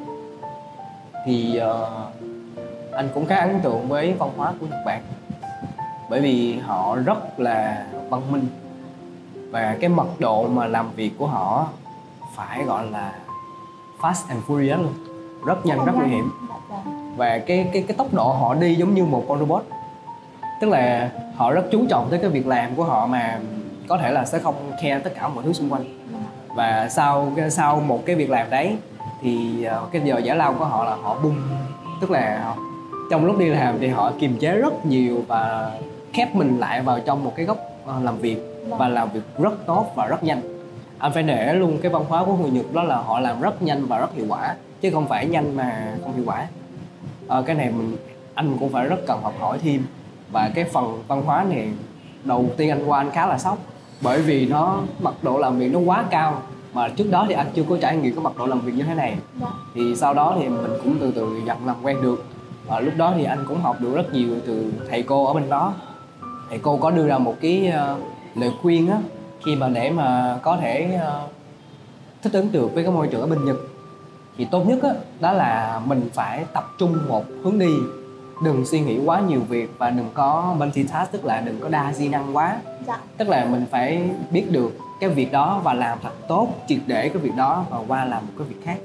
[1.26, 5.02] thì uh, anh cũng khá ấn tượng với văn hóa của Nhật Bản.
[6.10, 8.46] Bởi vì họ rất là văn minh
[9.50, 11.68] và cái mật độ mà làm việc của họ
[12.36, 13.12] phải gọi là
[14.00, 14.94] fast and furious luôn
[15.46, 16.30] rất nhanh rất nguy hiểm.
[17.16, 19.64] Và cái cái cái tốc độ họ đi giống như một con robot.
[20.60, 23.40] Tức là họ rất chú trọng tới cái việc làm của họ mà
[23.88, 25.84] có thể là sẽ không care tất cả mọi thứ xung quanh
[26.54, 28.76] và sau sau một cái việc làm đấy
[29.22, 31.36] thì ờ, cái giờ giải lao của họ là họ bung
[32.00, 32.54] tức là
[33.10, 35.72] trong lúc đi làm thì họ kiềm chế rất nhiều và
[36.12, 38.38] khép mình lại vào trong một cái góc ờ, làm việc
[38.68, 40.40] và làm việc rất tốt và rất nhanh.
[40.98, 43.62] Anh phải nể luôn cái văn hóa của người Nhật đó là họ làm rất
[43.62, 46.46] nhanh và rất hiệu quả chứ không phải nhanh mà không hiệu quả.
[47.28, 47.96] Ờ, cái này mình
[48.34, 49.86] anh cũng phải rất cần học hỏi thêm.
[50.32, 51.68] Và cái phần văn hóa này
[52.24, 53.58] đầu tiên anh qua anh khá là sốc
[54.00, 56.42] bởi vì nó mật độ làm việc nó quá cao
[56.72, 58.82] mà trước đó thì anh chưa có trải nghiệm cái mật độ làm việc như
[58.82, 59.16] thế này.
[59.40, 59.46] Dạ.
[59.74, 62.24] Thì sau đó thì mình cũng từ từ dần làm quen được.
[62.66, 65.48] Và lúc đó thì anh cũng học được rất nhiều từ thầy cô ở bên
[65.48, 65.74] đó.
[66.48, 67.96] Thầy cô có đưa ra một cái ờ,
[68.34, 68.98] lời khuyên á
[69.44, 71.28] khi mà để mà có thể ờ,
[72.22, 73.56] thích ứng được với cái môi trường ở bên Nhật
[74.38, 74.90] thì tốt nhất á
[75.20, 77.74] đó là mình phải tập trung một hướng đi
[78.42, 81.92] đừng suy nghĩ quá nhiều việc và đừng có multitask tức là đừng có đa
[81.92, 82.56] di năng quá.
[82.86, 82.98] Dạ.
[83.16, 87.08] Tức là mình phải biết được cái việc đó và làm thật tốt triệt để
[87.08, 88.78] cái việc đó và qua làm một cái việc khác.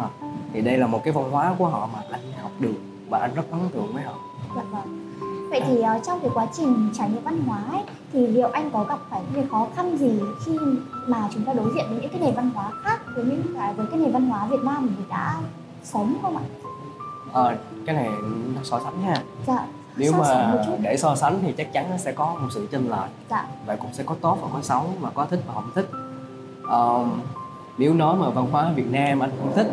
[0.00, 0.08] À,
[0.52, 2.74] thì đây là một cái văn hóa của họ mà anh học được
[3.08, 4.14] và anh rất ấn tượng với họ.
[4.56, 5.02] Dạ vâng.
[5.50, 8.70] Vậy thì ờ, trong cái quá trình trải nghiệm văn hóa ấy, thì liệu anh
[8.70, 10.58] có gặp phải những cái khó khăn gì khi
[11.06, 13.74] mà chúng ta đối diện với những cái nền văn hóa khác với những cái
[13.74, 15.40] với cái nền văn hóa Việt Nam mình đã
[15.84, 16.42] sống không ạ?
[17.32, 17.56] Ờ,
[17.86, 18.08] cái này
[18.54, 19.14] nó so sánh nha
[19.46, 19.66] Dạ.
[19.96, 22.90] nếu so mà để so sánh thì chắc chắn nó sẽ có một sự chênh
[22.90, 23.10] lệch.
[23.30, 23.46] Dạ.
[23.66, 25.88] và cũng sẽ có tốt và có xấu và có thích và không thích.
[26.68, 27.04] Ờ,
[27.78, 29.66] nếu nói mà văn hóa Việt Nam anh không thích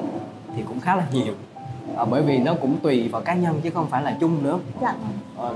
[0.55, 1.33] thì cũng khá là nhiều.
[1.95, 4.59] Ờ, bởi vì nó cũng tùy vào cá nhân chứ không phải là chung nữa.
[4.81, 4.93] Dạ.
[5.37, 5.53] Ờ,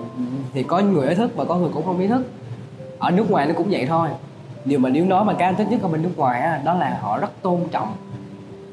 [0.53, 2.25] thì có người ý thức và có người cũng không ý thức.
[2.99, 4.09] Ở nước ngoài nó cũng vậy thôi.
[4.65, 6.73] Nhưng mà nếu nói mà cái anh thích nhất ở bên nước ngoài á, đó
[6.73, 7.93] là họ rất tôn trọng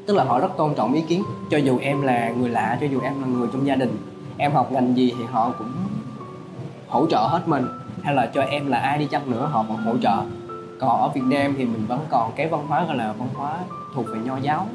[0.05, 1.23] tức là họ rất tôn trọng ý kiến.
[1.49, 3.97] Cho dù em là người lạ cho dù em là người trong gia đình
[4.37, 5.71] em học ngành gì thì họ cũng
[6.87, 7.65] hỗ trợ hết mình.
[8.03, 10.17] Hay là cho em là ai đi chăng nữa họ vẫn hỗ trợ.
[10.79, 13.57] Còn ở Việt Nam thì mình vẫn còn cái văn hóa gọi là văn hóa
[13.95, 14.67] thuộc về nho giáo.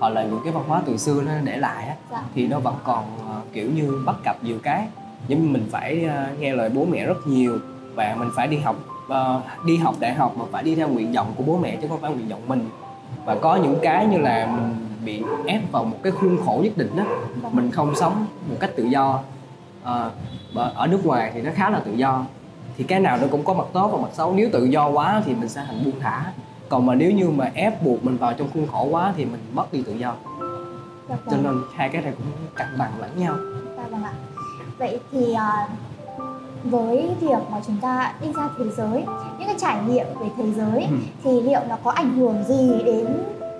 [0.00, 2.22] Hoặc là những cái văn hóa từ xưa nó để lại á Dạ.
[2.34, 4.88] thì nó vẫn còn ờ, kiểu như bắt cặp nhiều cái.
[5.28, 7.58] Nhưng mình phải ờ, nghe lời bố mẹ rất nhiều
[7.94, 8.76] và mình phải đi học
[9.08, 11.88] ờ, đi học đại học mà phải đi theo nguyện vọng của bố mẹ chứ
[11.88, 12.68] không phải nguyện vọng mình
[13.24, 16.72] và có những cái như là mình bị ép vào một cái khuôn khổ nhất
[16.76, 17.04] định đó.
[17.52, 19.20] Mình không sống một cách tự do.
[19.82, 20.10] Ờ,
[20.54, 22.24] và ở nước ngoài thì nó khá là tự do.
[22.76, 24.34] Thì cái nào nó cũng có mặt tốt và mặt xấu.
[24.34, 26.32] Nếu tự do quá thì mình sẽ thành buông thả.
[26.68, 29.40] Còn mà nếu như mà ép buộc mình vào trong khuôn khổ quá thì mình
[29.52, 30.14] mất đi tự do.
[31.08, 31.42] Dạ cho vâng.
[31.42, 33.34] nên hai cái này cũng cân bằng lẫn nhau.
[33.76, 34.02] Dạ vâng.
[34.78, 35.68] Vậy thì à,
[36.64, 39.04] với việc mà chúng ta đi ra thế giới,
[39.38, 40.96] những cái trải nghiệm về thế giới Ừ.
[41.24, 43.06] thì liệu nó có ảnh hưởng gì đến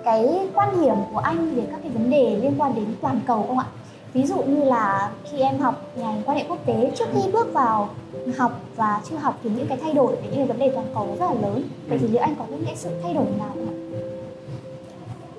[0.05, 3.45] cái quan điểm của anh về các cái vấn đề liên quan đến toàn cầu
[3.47, 3.65] không ạ?
[4.13, 7.53] Ví dụ như là khi em học ngành quan hệ quốc tế trước khi bước
[7.53, 7.89] vào
[8.37, 10.87] học và chưa học thì những cái thay đổi về những cái vấn đề toàn
[10.93, 11.63] cầu rất là lớn.
[11.87, 13.75] Vậy thì liệu anh có những cái sự thay đổi nào không ạ?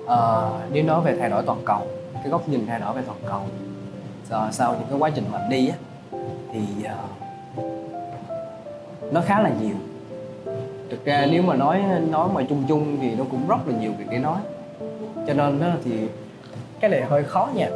[0.05, 1.81] Ờ, nếu nói về thay đổi toàn cầu
[2.13, 3.41] cái góc nhìn thay đổi về toàn cầu
[4.29, 5.75] sau, sau những cái quá trình mà đi á
[6.53, 6.95] thì ờ,
[9.11, 9.75] nó khá là nhiều.
[10.89, 13.91] Thực ra nếu mà nói nói mà chung chung thì nó cũng rất là nhiều
[13.99, 14.39] việc để nói.
[15.27, 15.91] Cho nên đó thì
[16.79, 17.69] cái này hơi khó nha.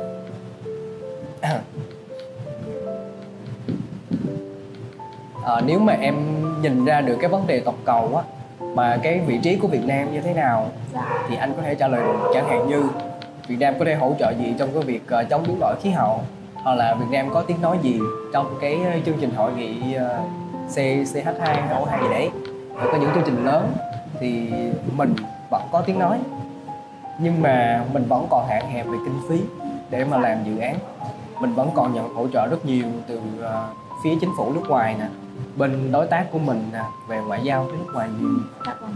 [5.44, 6.16] Ờ, nếu mà em
[6.62, 8.24] nhìn ra được cái vấn đề toàn cầu á
[8.76, 11.26] mà cái vị trí của Việt Nam như thế nào Dạ.
[11.30, 12.32] thì anh có thể trả lời được.
[12.34, 12.84] Chẳng hạn như
[13.48, 15.90] Việt Nam có thể hỗ trợ gì trong cái việc ờ, chống biến đổi khí
[15.90, 16.20] hậu?
[16.54, 18.00] Hoặc là Việt Nam có tiếng nói gì
[18.36, 20.20] trong cái ờ, chương trình hội nghị ờ,
[20.70, 22.30] C CH2 O2 gì đấy.
[22.74, 23.74] Và có những chương trình lớn
[24.20, 24.50] thì
[24.98, 25.16] mình
[25.52, 26.20] vẫn có tiếng nói
[27.20, 29.42] nhưng mà mình vẫn còn hạn hẹp về kinh phí
[29.90, 30.76] để mà làm dự án.
[31.42, 33.68] Mình vẫn còn nhận hỗ trợ rất nhiều từ ờ,
[34.04, 35.08] phía chính phủ nước ngoài nè
[35.58, 38.10] bên đối tác của mình nè về ngoại giao với nước ngoài.
[38.20, 38.38] Nhiều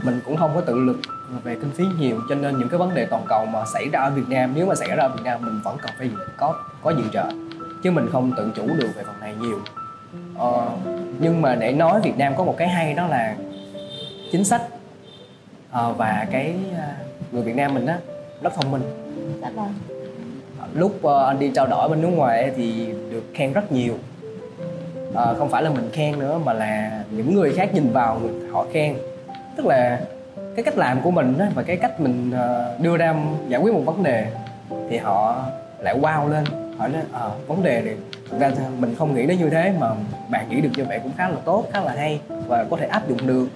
[0.03, 0.97] mình cũng không có tự lực
[1.43, 3.99] về kinh phí nhiều cho nên những cái vấn đề toàn cầu mà xảy ra
[3.99, 6.55] ở Việt Nam nếu mà xảy ra ở Việt Nam mình vẫn cần phải có
[6.83, 7.29] có dự trợ
[7.83, 9.59] chứ mình không tự chủ được về phần này nhiều.
[10.37, 10.69] Ờ,
[11.19, 13.35] nhưng mà để nói Việt Nam có một cái hay đó là
[14.31, 14.61] chính sách
[15.71, 16.95] ờ, và cái à,
[17.31, 17.97] người Việt Nam mình á
[18.41, 18.81] rất thông minh.
[19.41, 19.73] Dạ vâng.
[20.73, 23.93] lúc ờ, anh đi trao đổi bên nước ngoài thì được khen rất nhiều.
[25.13, 28.21] Ờ, không phải là mình khen nữa mà là những người khác nhìn vào
[28.51, 28.95] họ khen.
[29.57, 29.99] Tức là
[30.55, 33.15] cái cách làm của mình á, và cái cách mình ờ, đưa ra
[33.47, 34.27] giải quyết một vấn đề
[34.89, 35.45] thì họ
[35.79, 36.43] lại wow lên
[36.79, 37.95] hỏi nói ờ vấn đề này
[38.29, 39.87] thực ra mình không nghĩ nó như thế mà
[40.29, 42.85] bạn nghĩ được như vậy cũng khá là tốt khá là hay và có thể
[42.85, 43.47] áp dụng được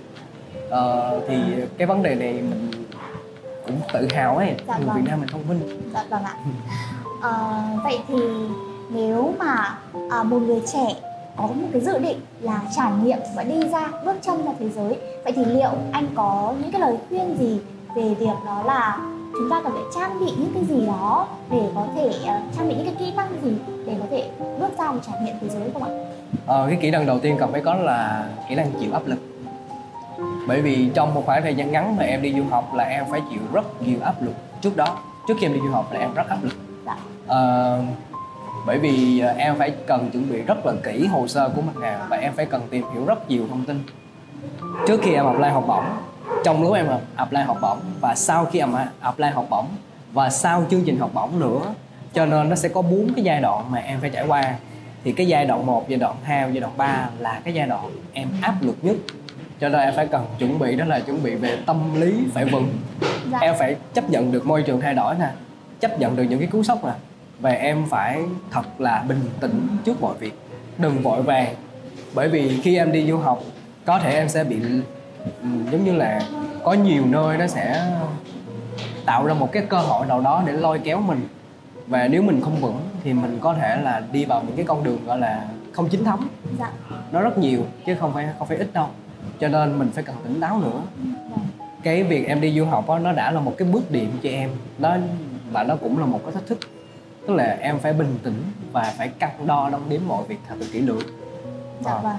[0.69, 1.35] Ờ, thì
[1.77, 2.71] cái vấn đề này mình
[3.65, 4.95] cũng tự hào ấy Dạ người vâng.
[4.95, 6.35] Việt Nam mình thông minh Dạ vâng ạ.
[7.21, 8.15] Ờ, vậy thì
[8.89, 9.77] nếu mà
[10.11, 10.85] à, một người trẻ
[11.37, 14.69] có một cái dự định là trải nghiệm và đi ra bước chân ra thế
[14.69, 17.59] giới, vậy thì liệu anh có những cái lời khuyên gì
[17.95, 18.97] về việc đó là
[19.33, 22.67] chúng ta cần phải trang bị những cái gì đó để có thể ờ, trang
[22.69, 23.51] bị những cái kỹ năng gì
[23.85, 24.29] để có thể
[24.59, 25.89] bước ra và trải nghiệm thế giới không ạ?
[26.45, 29.19] Ờ, cái kỹ năng đầu tiên cần phải có là kỹ năng chịu áp lực
[30.47, 33.05] bởi vì trong một khoảng thời gian ngắn mà em đi du học là em
[33.11, 35.99] phải chịu rất nhiều áp lực trước đó trước khi em đi du học là
[35.99, 36.53] em rất áp lực
[36.85, 36.97] Dạ.
[37.27, 37.79] Ờ,
[38.65, 41.75] bởi vì ờ, em phải cần chuẩn bị rất là kỹ hồ sơ của mình
[41.81, 43.83] nè và em phải cần tìm hiểu rất nhiều thông tin
[44.87, 45.83] trước khi em apply học bổng
[46.43, 49.67] trong lúc em apply học bổng và sau khi em apply học bổng
[50.13, 51.73] và sau chương trình học bổng nữa
[52.13, 54.55] cho nên nó sẽ có bốn cái giai đoạn mà em phải trải qua.
[55.03, 57.85] Thì cái giai đoạn 1, giai đoạn 2, giai đoạn 3 là cái giai đoạn
[58.13, 58.95] em áp lực nhất.
[59.59, 62.45] Cho nên em phải cần chuẩn bị đó là chuẩn bị về tâm lý phải
[62.45, 62.67] vững.
[63.31, 63.37] Dạ.
[63.41, 65.29] em phải chấp nhận được môi trường thay đổi nè
[65.79, 66.91] chấp nhận được những cái cú sốc nè.
[67.39, 68.21] Và em phải
[68.51, 70.33] thật là bình tĩnh trước mọi việc.
[70.77, 71.55] Đừng vội vàng.
[72.13, 73.43] Bởi vì khi em đi du học
[73.85, 74.57] có thể em sẽ bị
[75.71, 76.21] giống như là
[76.63, 77.91] có nhiều nơi nó sẽ
[79.05, 81.27] tạo ra một cái cơ hội nào đó để lôi kéo mình.
[81.87, 84.83] Và nếu mình không vững thì mình có thể là đi vào những cái con
[84.83, 86.27] đường gọi là không chính thống.
[86.59, 86.71] Dạ.
[87.11, 88.87] nó rất nhiều chứ không phải không phải ít đâu.
[89.39, 90.81] Cho nên mình phải cần tỉnh táo nữa.
[91.29, 91.37] Dạ.
[91.83, 94.29] cái việc em đi du học đó, nó đã là một cái bước điểm cho
[94.29, 94.49] em.
[94.79, 94.97] Nó
[95.51, 96.59] và nó cũng là một cái thách thức.
[97.27, 100.55] Tức là em phải bình tĩnh và phải cân đo đong đếm mọi việc thật
[100.59, 101.01] là kỹ lưỡng.
[101.85, 101.99] Dạ à.
[102.03, 102.17] vâng.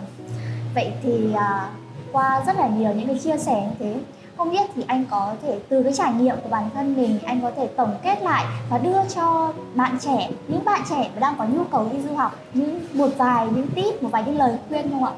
[0.75, 1.84] Vậy thì uh,
[2.15, 4.01] qua rất là nhiều những cái chia sẻ như thế.
[4.37, 7.41] Không biết thì anh có thể từ cái trải nghiệm của bản thân mình anh
[7.41, 11.35] có thể tổng kết lại và đưa cho bạn trẻ những bạn trẻ mà đang
[11.39, 14.53] có nhu cầu đi du học những một vài những tip một vài những lời
[14.69, 15.13] khuyên không ạ?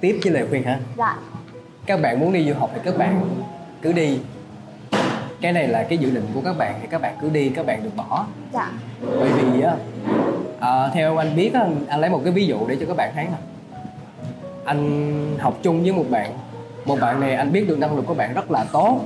[0.00, 0.78] Tiếp với lời khuyên hả?
[0.96, 1.16] Dạ.
[1.86, 3.30] Các bạn muốn đi du học thì các bạn
[3.82, 4.18] cứ đi.
[5.40, 7.66] Cái này là cái dự định của các bạn thì các bạn cứ đi các
[7.66, 8.26] bạn đừng bỏ.
[8.52, 8.70] Dạ.
[9.20, 9.74] Bởi vì á
[10.60, 13.12] à, theo anh biết á anh lấy một cái ví dụ để cho các bạn
[13.14, 13.53] thấy nè
[14.64, 16.32] anh học chung với một bạn.
[16.84, 19.00] Một bạn này anh biết được năng lực của bạn rất là tốt.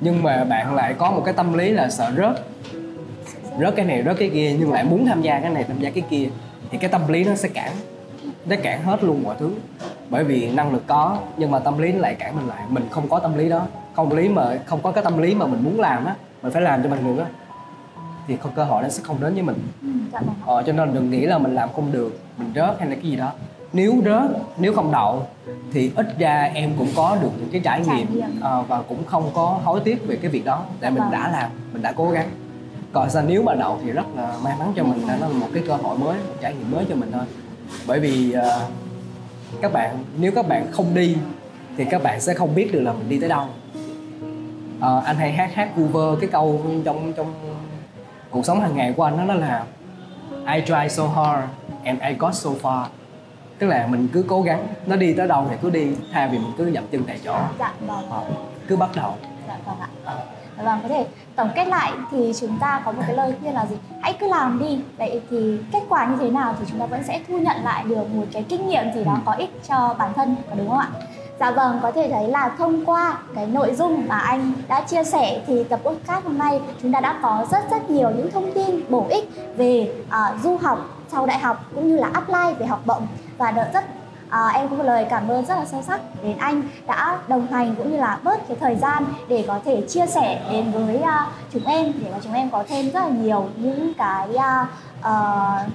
[0.00, 2.42] Nhưng mà bạn lại có một cái tâm lý là sợ rớt.
[3.60, 5.90] Rớt cái này rớt cái kia nhưng lại muốn tham gia cái này tham gia
[5.90, 6.28] cái kia.
[6.70, 7.72] Thì cái tâm lý nó sẽ cản.
[8.46, 9.52] Nó cản hết luôn mọi thứ.
[10.10, 12.64] Bởi vì năng lực có nhưng mà tâm lý nó lại cản mình lại.
[12.68, 13.66] Mình không có tâm lý đó.
[13.96, 16.62] Không lý mà không có cái tâm lý mà mình muốn làm á mình phải
[16.62, 17.30] làm cho mình được á.
[18.26, 19.56] Thì không cơ hội nó sẽ không đến với mình.
[19.82, 19.88] Ừ,
[20.46, 23.10] ờ, cho nên đừng nghĩ là mình làm không được mình rớt hay là cái
[23.10, 23.32] gì đó
[23.72, 25.26] nếu rớt nếu không đậu
[25.72, 29.04] thì ít ra em cũng có được những cái trải, trải nghiệm, À, và cũng
[29.06, 30.64] không có hối tiếc về cái việc đó.
[30.80, 31.10] Tại mình vâng.
[31.10, 32.28] đã làm mình đã cố gắng.
[32.92, 35.46] Còn sao nếu mà đậu thì rất là may mắn cho mình nó là một
[35.54, 37.24] cái cơ hội mới một trải nghiệm mới cho mình thôi.
[37.86, 38.44] Bởi vì uh,
[39.62, 41.16] các bạn nếu các bạn không đi
[41.76, 43.46] thì các bạn sẽ không biết được là mình đi tới đâu.
[44.78, 47.34] Uh, anh hay hát hát cover cái câu trong trong
[48.30, 49.64] cuộc sống hàng ngày của anh đó, đó là
[50.54, 51.48] I try so hard
[51.84, 52.84] and I got so far
[53.58, 56.38] tức là mình cứ cố gắng nó đi tới đâu thì cứ đi thay vì
[56.38, 57.34] mình cứ dậm chân tại chỗ.
[57.58, 58.10] Dạ vâng.
[58.10, 58.20] À,
[58.68, 59.14] cứ bắt đầu.
[59.48, 59.88] Dạ vâng ạ.
[60.04, 60.14] À.
[60.64, 61.06] vâng có thể
[61.36, 63.76] tổng kết lại thì chúng ta có một cái lời khuyên là gì?
[64.00, 64.80] Hãy cứ làm đi.
[64.98, 67.84] Vậy thì kết quả như thế nào thì chúng ta vẫn sẽ thu nhận lại
[67.88, 69.18] được một cái kinh nghiệm gì đó ừ.
[69.24, 70.88] có ích cho bản thân có đúng không ạ?
[71.40, 75.04] Dạ vâng, có thể thấy là thông qua cái nội dung mà anh đã chia
[75.04, 78.52] sẻ thì tập podcast hôm nay chúng ta đã có rất rất nhiều những thông
[78.52, 82.66] tin bổ ích về uh, du học sau đại học cũng như là apply về
[82.66, 83.06] học bổng.
[83.38, 83.84] Và đợi rất
[84.30, 87.46] À, em có một lời cảm ơn rất là sâu sắc đến anh đã đồng
[87.46, 90.96] hành cũng như là bớt cái thời gian để có thể chia sẻ đến với
[90.96, 94.68] uh, chúng em để mà chúng em có thêm rất là nhiều những cái uh,
[95.00, 95.72] uh,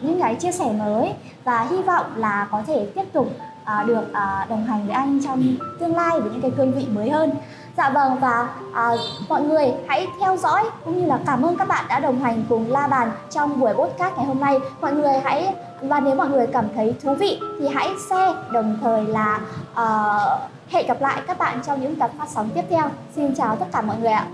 [0.00, 1.12] những cái chia sẻ mới.
[1.44, 5.20] Và hy vọng là có thể tiếp tục uh, được uh, đồng hành với anh
[5.24, 5.42] trong
[5.80, 7.30] tương lai với những cái cương vị mới hơn.
[7.76, 8.90] Dạ vâng và à,
[9.28, 12.44] mọi người hãy theo dõi cũng như là cảm ơn các bạn đã đồng hành
[12.48, 14.58] cùng La Bàn trong buổi podcast ngày hôm nay.
[14.80, 18.78] Mọi người hãy và nếu mọi người cảm thấy thú vị thì hãy share đồng
[18.82, 19.40] thời là
[19.72, 22.88] uh, hẹn gặp lại các bạn trong những tập phát sóng tiếp theo.
[23.16, 24.26] Xin chào tất cả mọi người ạ.